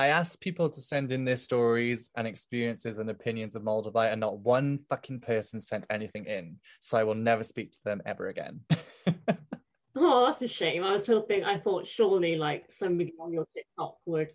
I 0.00 0.06
asked 0.06 0.40
people 0.40 0.70
to 0.70 0.80
send 0.80 1.12
in 1.12 1.26
their 1.26 1.36
stories 1.36 2.10
and 2.16 2.26
experiences 2.26 2.98
and 2.98 3.10
opinions 3.10 3.54
of 3.54 3.62
Moldavite, 3.62 4.12
and 4.12 4.20
not 4.20 4.38
one 4.38 4.78
fucking 4.88 5.20
person 5.20 5.60
sent 5.60 5.84
anything 5.90 6.24
in. 6.24 6.56
So 6.80 6.96
I 6.96 7.04
will 7.04 7.14
never 7.14 7.42
speak 7.42 7.72
to 7.72 7.78
them 7.84 8.00
ever 8.06 8.28
again. 8.28 8.60
Oh, 10.02 10.26
that's 10.26 10.40
a 10.40 10.48
shame. 10.48 10.82
I 10.82 10.94
was 10.94 11.06
hoping, 11.06 11.44
I 11.44 11.58
thought 11.58 11.86
surely 11.86 12.36
like 12.36 12.70
somebody 12.70 13.12
on 13.20 13.32
your 13.32 13.46
TikTok 13.54 13.98
would 14.06 14.30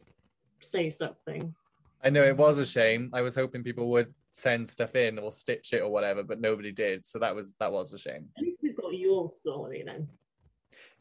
say 0.61 0.91
something. 0.91 1.55
I 2.03 2.11
know 2.11 2.23
it 2.23 2.37
was 2.37 2.59
a 2.59 2.65
shame. 2.65 3.09
I 3.13 3.21
was 3.21 3.33
hoping 3.33 3.63
people 3.63 3.89
would 3.89 4.13
send 4.29 4.69
stuff 4.69 4.95
in 4.95 5.17
or 5.17 5.31
stitch 5.31 5.73
it 5.73 5.81
or 5.81 5.89
whatever, 5.89 6.21
but 6.21 6.39
nobody 6.39 6.71
did. 6.71 7.07
So 7.07 7.17
that 7.17 7.35
was 7.35 7.53
that 7.59 7.71
was 7.71 7.93
a 7.93 7.97
shame. 7.97 8.29
At 8.37 8.43
least 8.43 8.59
we've 8.61 8.77
got 8.77 8.93
your 8.93 9.31
story 9.31 9.81
then. 9.83 10.07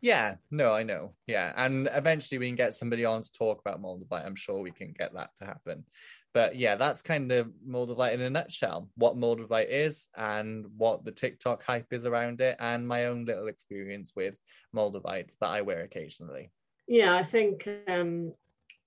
Yeah, 0.01 0.37
no, 0.51 0.73
I 0.73 0.83
know. 0.83 1.13
Yeah, 1.27 1.53
and 1.57 1.91
eventually 1.93 2.39
we 2.39 2.47
can 2.47 2.57
get 2.57 2.73
somebody 2.73 3.05
on 3.05 3.23
to 3.23 3.33
talk 3.33 3.61
about 3.61 3.83
Moldavite. 3.83 4.25
I'm 4.25 4.35
sure 4.35 4.61
we 4.61 4.71
can 4.71 4.95
get 4.99 5.13
that 5.13 5.37
to 5.37 5.45
happen. 5.45 5.85
But 6.35 6.57
yeah, 6.57 6.75
that's 6.75 7.01
kind 7.01 7.31
of 7.31 7.53
Moldavite 7.67 8.13
in 8.13 8.21
a 8.21 8.29
nutshell. 8.29 8.91
What 8.97 9.17
Moldavite 9.17 9.71
is 9.71 10.09
and 10.17 10.67
what 10.77 11.05
the 11.05 11.13
TikTok 11.13 11.63
hype 11.63 11.93
is 11.93 12.07
around 12.07 12.41
it, 12.41 12.57
and 12.59 12.87
my 12.87 13.07
own 13.07 13.25
little 13.25 13.47
experience 13.47 14.13
with 14.17 14.35
Moldavite 14.75 15.29
that 15.41 15.51
I 15.51 15.61
wear 15.63 15.83
occasionally. 15.83 16.51
Yeah, 16.89 17.15
I 17.15 17.23
think 17.23 17.69
um, 17.87 18.35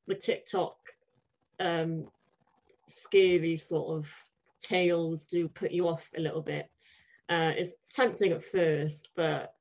the 0.08 0.16
TikTok 0.16 0.76
um, 1.60 2.08
scary 2.88 3.56
sort 3.56 3.98
of 3.98 4.14
tales 4.62 5.26
do 5.26 5.48
put 5.48 5.72
you 5.72 5.88
off 5.88 6.10
a 6.18 6.22
little 6.22 6.42
bit. 6.42 6.70
Uh, 7.30 7.54
it's 7.56 7.74
tempting 7.90 8.34
at 8.34 8.44
first, 8.44 9.08
but 9.16 9.54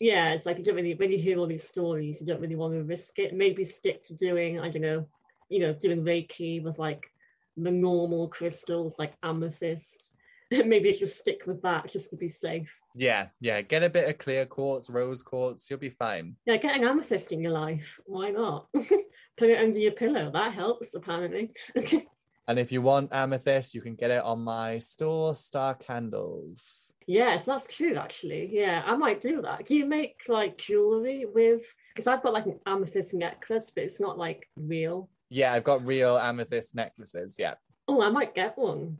yeah, 0.00 0.32
it's 0.32 0.44
like 0.44 0.58
you 0.58 0.64
don't 0.64 0.74
really 0.74 0.94
when 0.94 1.12
you 1.12 1.18
hear 1.18 1.38
all 1.38 1.46
these 1.46 1.68
stories, 1.68 2.20
you 2.20 2.26
don't 2.26 2.40
really 2.40 2.56
want 2.56 2.74
to 2.74 2.82
risk 2.82 3.18
it. 3.20 3.32
Maybe 3.32 3.62
stick 3.62 4.02
to 4.04 4.14
doing, 4.14 4.58
I 4.58 4.68
don't 4.70 4.82
know, 4.82 5.06
you 5.48 5.60
know, 5.60 5.72
doing 5.72 6.04
Reiki 6.04 6.62
with 6.62 6.78
like 6.78 7.10
the 7.56 7.70
normal 7.70 8.28
crystals 8.28 8.98
like 8.98 9.14
amethyst. 9.22 10.10
Maybe 10.50 10.92
just 10.92 11.18
stick 11.18 11.42
with 11.46 11.62
that 11.62 11.90
just 11.90 12.10
to 12.10 12.16
be 12.16 12.28
safe. 12.28 12.72
Yeah, 12.94 13.26
yeah. 13.40 13.60
Get 13.60 13.82
a 13.82 13.90
bit 13.90 14.08
of 14.08 14.18
clear 14.18 14.46
quartz, 14.46 14.88
rose 14.88 15.22
quartz, 15.22 15.68
you'll 15.68 15.78
be 15.78 15.90
fine. 15.90 16.36
Yeah, 16.46 16.56
get 16.56 16.76
an 16.76 16.84
amethyst 16.86 17.32
in 17.32 17.40
your 17.40 17.52
life. 17.52 18.00
Why 18.06 18.30
not? 18.30 18.68
Put 18.72 19.50
it 19.50 19.62
under 19.62 19.78
your 19.78 19.92
pillow. 19.92 20.30
That 20.32 20.52
helps, 20.52 20.94
apparently. 20.94 21.50
and 22.48 22.58
if 22.58 22.72
you 22.72 22.80
want 22.80 23.12
amethyst, 23.12 23.74
you 23.74 23.82
can 23.82 23.96
get 23.96 24.10
it 24.10 24.22
on 24.22 24.40
my 24.40 24.78
store, 24.78 25.34
Starre 25.34 25.78
Candles. 25.78 26.92
Yes, 27.06 27.44
that's 27.44 27.66
true, 27.66 27.96
actually. 27.96 28.48
Yeah, 28.50 28.82
I 28.84 28.96
might 28.96 29.20
do 29.20 29.42
that. 29.42 29.66
Do 29.66 29.76
you 29.76 29.84
make 29.84 30.22
like 30.28 30.58
jewelry 30.58 31.26
with? 31.26 31.62
Because 31.94 32.06
I've 32.06 32.22
got 32.22 32.32
like 32.32 32.46
an 32.46 32.60
amethyst 32.66 33.14
necklace, 33.14 33.70
but 33.74 33.84
it's 33.84 34.00
not 34.00 34.16
like 34.16 34.48
real. 34.56 35.10
Yeah, 35.28 35.52
I've 35.52 35.64
got 35.64 35.86
real 35.86 36.16
amethyst 36.16 36.74
necklaces. 36.74 37.36
Yeah. 37.38 37.54
Oh, 37.88 38.02
I 38.02 38.10
might 38.10 38.34
get 38.34 38.56
one. 38.56 38.98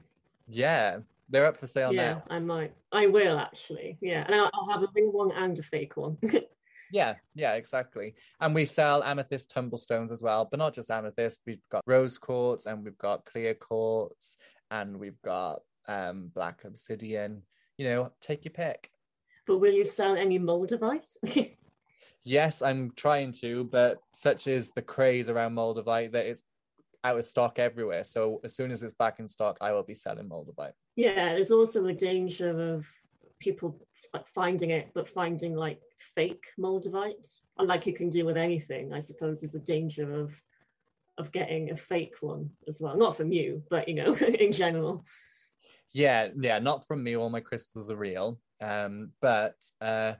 Yeah, 0.48 0.98
they're 1.28 1.46
up 1.46 1.56
for 1.56 1.66
sale 1.66 1.92
yeah, 1.92 2.14
now. 2.14 2.22
I 2.30 2.38
might. 2.38 2.72
I 2.92 3.06
will 3.06 3.38
actually. 3.38 3.98
Yeah, 4.00 4.24
and 4.26 4.34
I'll, 4.34 4.50
I'll 4.54 4.70
have 4.70 4.82
a 4.82 4.88
real 4.94 5.12
one 5.12 5.32
and 5.32 5.58
a 5.58 5.62
fake 5.62 5.96
one. 5.96 6.16
yeah, 6.92 7.14
yeah, 7.34 7.54
exactly. 7.54 8.14
And 8.40 8.54
we 8.54 8.64
sell 8.64 9.02
amethyst 9.02 9.50
tumblestones 9.50 10.12
as 10.12 10.22
well, 10.22 10.46
but 10.50 10.58
not 10.58 10.74
just 10.74 10.90
amethyst. 10.90 11.40
We've 11.46 11.62
got 11.70 11.82
rose 11.86 12.18
quartz 12.18 12.66
and 12.66 12.84
we've 12.84 12.98
got 12.98 13.24
clear 13.24 13.54
quartz 13.54 14.36
and 14.70 14.98
we've 14.98 15.20
got 15.22 15.62
um, 15.88 16.30
black 16.34 16.62
obsidian. 16.64 17.42
You 17.76 17.86
know, 17.86 18.12
take 18.20 18.44
your 18.44 18.52
pick. 18.52 18.90
But 19.46 19.58
will 19.58 19.72
you 19.72 19.84
sell 19.84 20.16
any 20.16 20.38
moldavite? 20.38 21.16
yes, 22.24 22.62
I'm 22.62 22.92
trying 22.96 23.33
to, 23.40 23.64
but 23.64 23.98
such 24.12 24.46
is 24.46 24.70
the 24.72 24.83
craze 24.83 25.29
around 25.29 25.55
moldavite 25.55 26.12
that 26.12 26.26
it's 26.26 26.42
out 27.05 27.18
of 27.18 27.24
stock 27.24 27.59
everywhere. 27.59 28.05
So 28.05 28.40
as 28.44 28.55
soon 28.57 28.70
as 28.70 28.83
it's 28.83 28.94
back 28.94 29.20
in 29.20 29.29
stock, 29.29 29.59
I 29.61 29.72
will 29.72 29.85
be 29.85 29.94
selling 29.94 30.29
moldavite. 30.29 30.72
Yeah, 30.96 31.35
there's 31.35 31.50
also 31.52 31.83
the 31.83 31.92
danger 31.92 32.74
of 32.74 32.88
people 33.40 33.81
like 34.12 34.26
finding 34.29 34.70
it, 34.70 34.90
but 34.94 35.09
finding 35.09 35.55
like 35.55 35.81
fake 36.14 36.46
moldavite, 36.59 37.29
like 37.59 37.87
you 37.87 37.92
can 37.92 38.11
do 38.11 38.24
with 38.24 38.37
anything. 38.37 38.92
I 38.92 39.00
suppose 39.00 39.40
there's 39.40 39.55
a 39.55 39.61
danger 39.61 40.20
of 40.20 40.40
of 41.18 41.33
getting 41.33 41.70
a 41.70 41.76
fake 41.76 42.16
one 42.20 42.50
as 42.68 42.81
well. 42.81 42.96
Not 42.96 43.16
from 43.16 43.33
you, 43.33 43.62
but 43.70 43.88
you 43.88 43.94
know, 43.94 44.14
in 44.40 44.52
general. 44.52 45.05
Yeah, 45.92 46.29
yeah, 46.38 46.59
not 46.59 46.87
from 46.87 47.02
me. 47.02 47.16
All 47.16 47.31
my 47.31 47.40
crystals 47.40 47.90
are 47.90 47.96
real. 47.96 48.38
Um, 48.61 49.12
but 49.20 49.55
uh, 49.81 50.14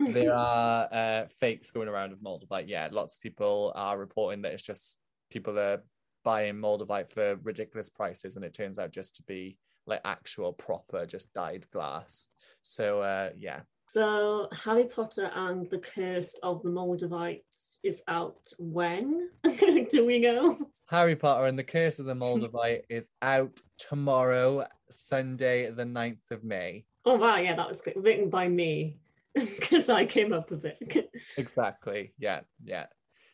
there 0.00 0.34
are 0.36 0.88
uh, 0.92 1.26
fakes 1.40 1.70
going 1.70 1.88
around 1.88 2.12
of 2.12 2.18
moldavite. 2.18 2.68
Yeah, 2.68 2.88
lots 2.90 3.16
of 3.16 3.22
people 3.22 3.72
are 3.74 3.98
reporting 3.98 4.42
that 4.42 4.52
it's 4.52 4.62
just 4.62 4.96
people 5.30 5.58
are 5.58 5.82
buying 6.24 6.56
moldavite 6.56 7.10
for 7.12 7.36
ridiculous 7.42 7.88
prices, 7.88 8.36
and 8.36 8.44
it 8.44 8.54
turns 8.54 8.78
out 8.78 8.92
just 8.92 9.16
to 9.16 9.22
be 9.24 9.56
like 9.86 10.00
actual 10.04 10.52
proper 10.52 11.06
just 11.06 11.32
dyed 11.32 11.70
glass. 11.70 12.28
So 12.62 13.00
uh, 13.00 13.30
yeah. 13.36 13.60
So 13.88 14.48
Harry 14.64 14.84
Potter 14.84 15.32
and 15.34 15.68
the 15.68 15.78
Curse 15.78 16.34
of 16.44 16.62
the 16.62 16.70
Moldavites 16.70 17.78
is 17.82 18.02
out 18.06 18.48
when? 18.58 19.30
Do 19.90 20.06
we 20.06 20.20
know? 20.20 20.58
Harry 20.86 21.16
Potter 21.16 21.46
and 21.46 21.58
the 21.58 21.64
Curse 21.64 21.98
of 21.98 22.06
the 22.06 22.14
Moldavite 22.14 22.82
is 22.88 23.10
out 23.20 23.60
tomorrow, 23.78 24.64
Sunday, 24.90 25.70
the 25.70 25.84
9th 25.84 26.30
of 26.30 26.44
May. 26.44 26.84
Oh 27.04 27.16
wow, 27.16 27.36
yeah, 27.36 27.56
that 27.56 27.68
was 27.68 27.80
quick. 27.80 27.96
Written 27.96 28.30
by 28.30 28.48
me. 28.48 28.96
Because 29.60 29.88
I 29.88 30.06
came 30.06 30.32
up 30.32 30.50
with 30.50 30.64
it. 30.64 31.10
exactly. 31.36 32.12
Yeah, 32.18 32.40
yeah. 32.64 32.86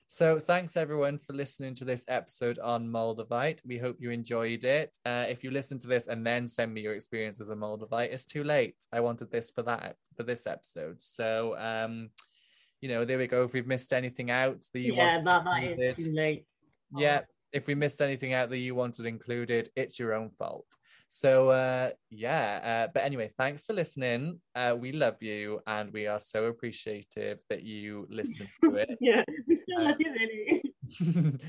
So 0.09 0.39
thanks 0.39 0.77
everyone 0.77 1.19
for 1.19 1.33
listening 1.33 1.75
to 1.77 1.85
this 1.85 2.05
episode 2.07 2.61
on 2.61 2.87
Moldavite. 2.87 3.61
We 3.67 3.79
hope 3.79 3.97
you 3.99 4.11
enjoyed 4.11 4.65
it. 4.65 4.97
Uh, 5.05 5.25
if 5.29 5.43
you 5.43 5.51
listen 5.51 5.79
to 5.79 5.89
this 5.89 6.07
and 6.07 6.25
then 6.25 6.47
send 6.47 6.73
me 6.73 6.81
your 6.81 6.95
experience 6.95 7.41
as 7.41 7.51
a 7.51 7.57
Moldavite, 7.57 8.13
it's 8.13 8.25
too 8.25 8.45
late. 8.45 8.77
I 8.93 9.01
wanted 9.01 9.33
this 9.33 9.51
for 9.51 9.63
that 9.63 9.97
for 10.17 10.23
this 10.23 10.47
episode. 10.47 11.03
So 11.03 11.57
um, 11.59 12.11
you 12.81 12.89
know, 12.89 13.05
there 13.05 13.19
we 13.19 13.27
go. 13.27 13.43
If 13.43 13.53
we've 13.53 13.67
missed 13.67 13.93
anything 13.93 14.31
out 14.31 14.65
that 14.73 14.81
you 14.81 14.95
yeah, 14.95 15.23
that, 15.23 15.45
that 15.45 15.65
is 15.65 15.97
too 15.97 16.13
late. 16.13 16.45
Yeah, 16.97 17.23
if 17.53 17.67
we 17.67 17.75
missed 17.75 18.01
anything 18.01 18.33
out 18.33 18.49
that 18.51 18.59
you 18.59 18.75
wanted 18.75 19.07
included, 19.07 19.71
it's 19.75 19.99
your 19.99 20.15
own 20.15 20.31
fault. 20.39 20.67
So 21.09 21.51
uh, 21.51 21.91
yeah, 22.11 22.87
uh, 22.87 22.91
but 22.93 23.05
anyway, 23.05 23.31
thanks 23.39 23.65
for 23.65 23.73
listening. 23.73 24.41
Uh, 24.55 24.75
we 24.79 24.93
love 24.93 25.23
you, 25.23 25.61
and 25.67 25.93
we 25.93 26.07
are 26.07 26.19
so 26.19 26.47
appreciative 26.47 27.39
that 27.49 27.63
you 27.63 28.07
listen 28.11 28.49
to 28.63 28.75
it. 28.75 28.91
yeah, 29.01 29.23
we 29.47 29.57
still 29.57 29.85
love 29.85 29.97
you, 29.99 30.13
really. 30.13 30.63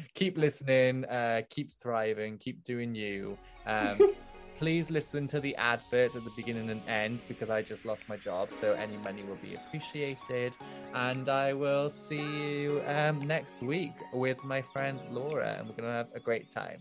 keep 0.14 0.38
listening, 0.38 1.06
uh, 1.06 1.42
keep 1.50 1.72
thriving, 1.82 2.38
keep 2.38 2.64
doing 2.64 2.94
you. 2.94 3.38
Um, 3.66 3.98
please 4.58 4.90
listen 4.90 5.28
to 5.28 5.40
the 5.40 5.56
advert 5.58 6.16
at 6.16 6.24
the 6.24 6.32
beginning 6.36 6.70
and 6.70 6.82
end 6.88 7.20
because 7.28 7.50
I 7.50 7.62
just 7.62 7.86
lost 7.86 8.08
my 8.10 8.16
job, 8.16 8.52
so 8.52 8.74
any 8.74 8.98
money 8.98 9.24
will 9.24 9.36
be 9.36 9.56
appreciated. 9.56 10.56
And 10.94 11.30
I 11.30 11.54
will 11.54 11.90
see 11.90 12.62
you 12.62 12.82
um, 12.88 13.26
next 13.26 13.62
week 13.62 13.94
with 14.14 14.44
my 14.44 14.62
friend 14.62 15.00
Laura, 15.12 15.56
and 15.60 15.68
we're 15.68 15.76
gonna 15.76 15.94
have 15.94 16.12
a 16.14 16.20
great 16.20 16.52
time. 16.52 16.80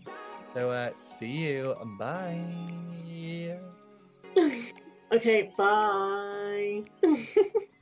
So 0.53 0.71
uh, 0.71 0.91
see 0.99 1.27
you. 1.27 1.75
Bye. 1.99 2.39
okay, 5.11 5.51
bye. 5.57 6.83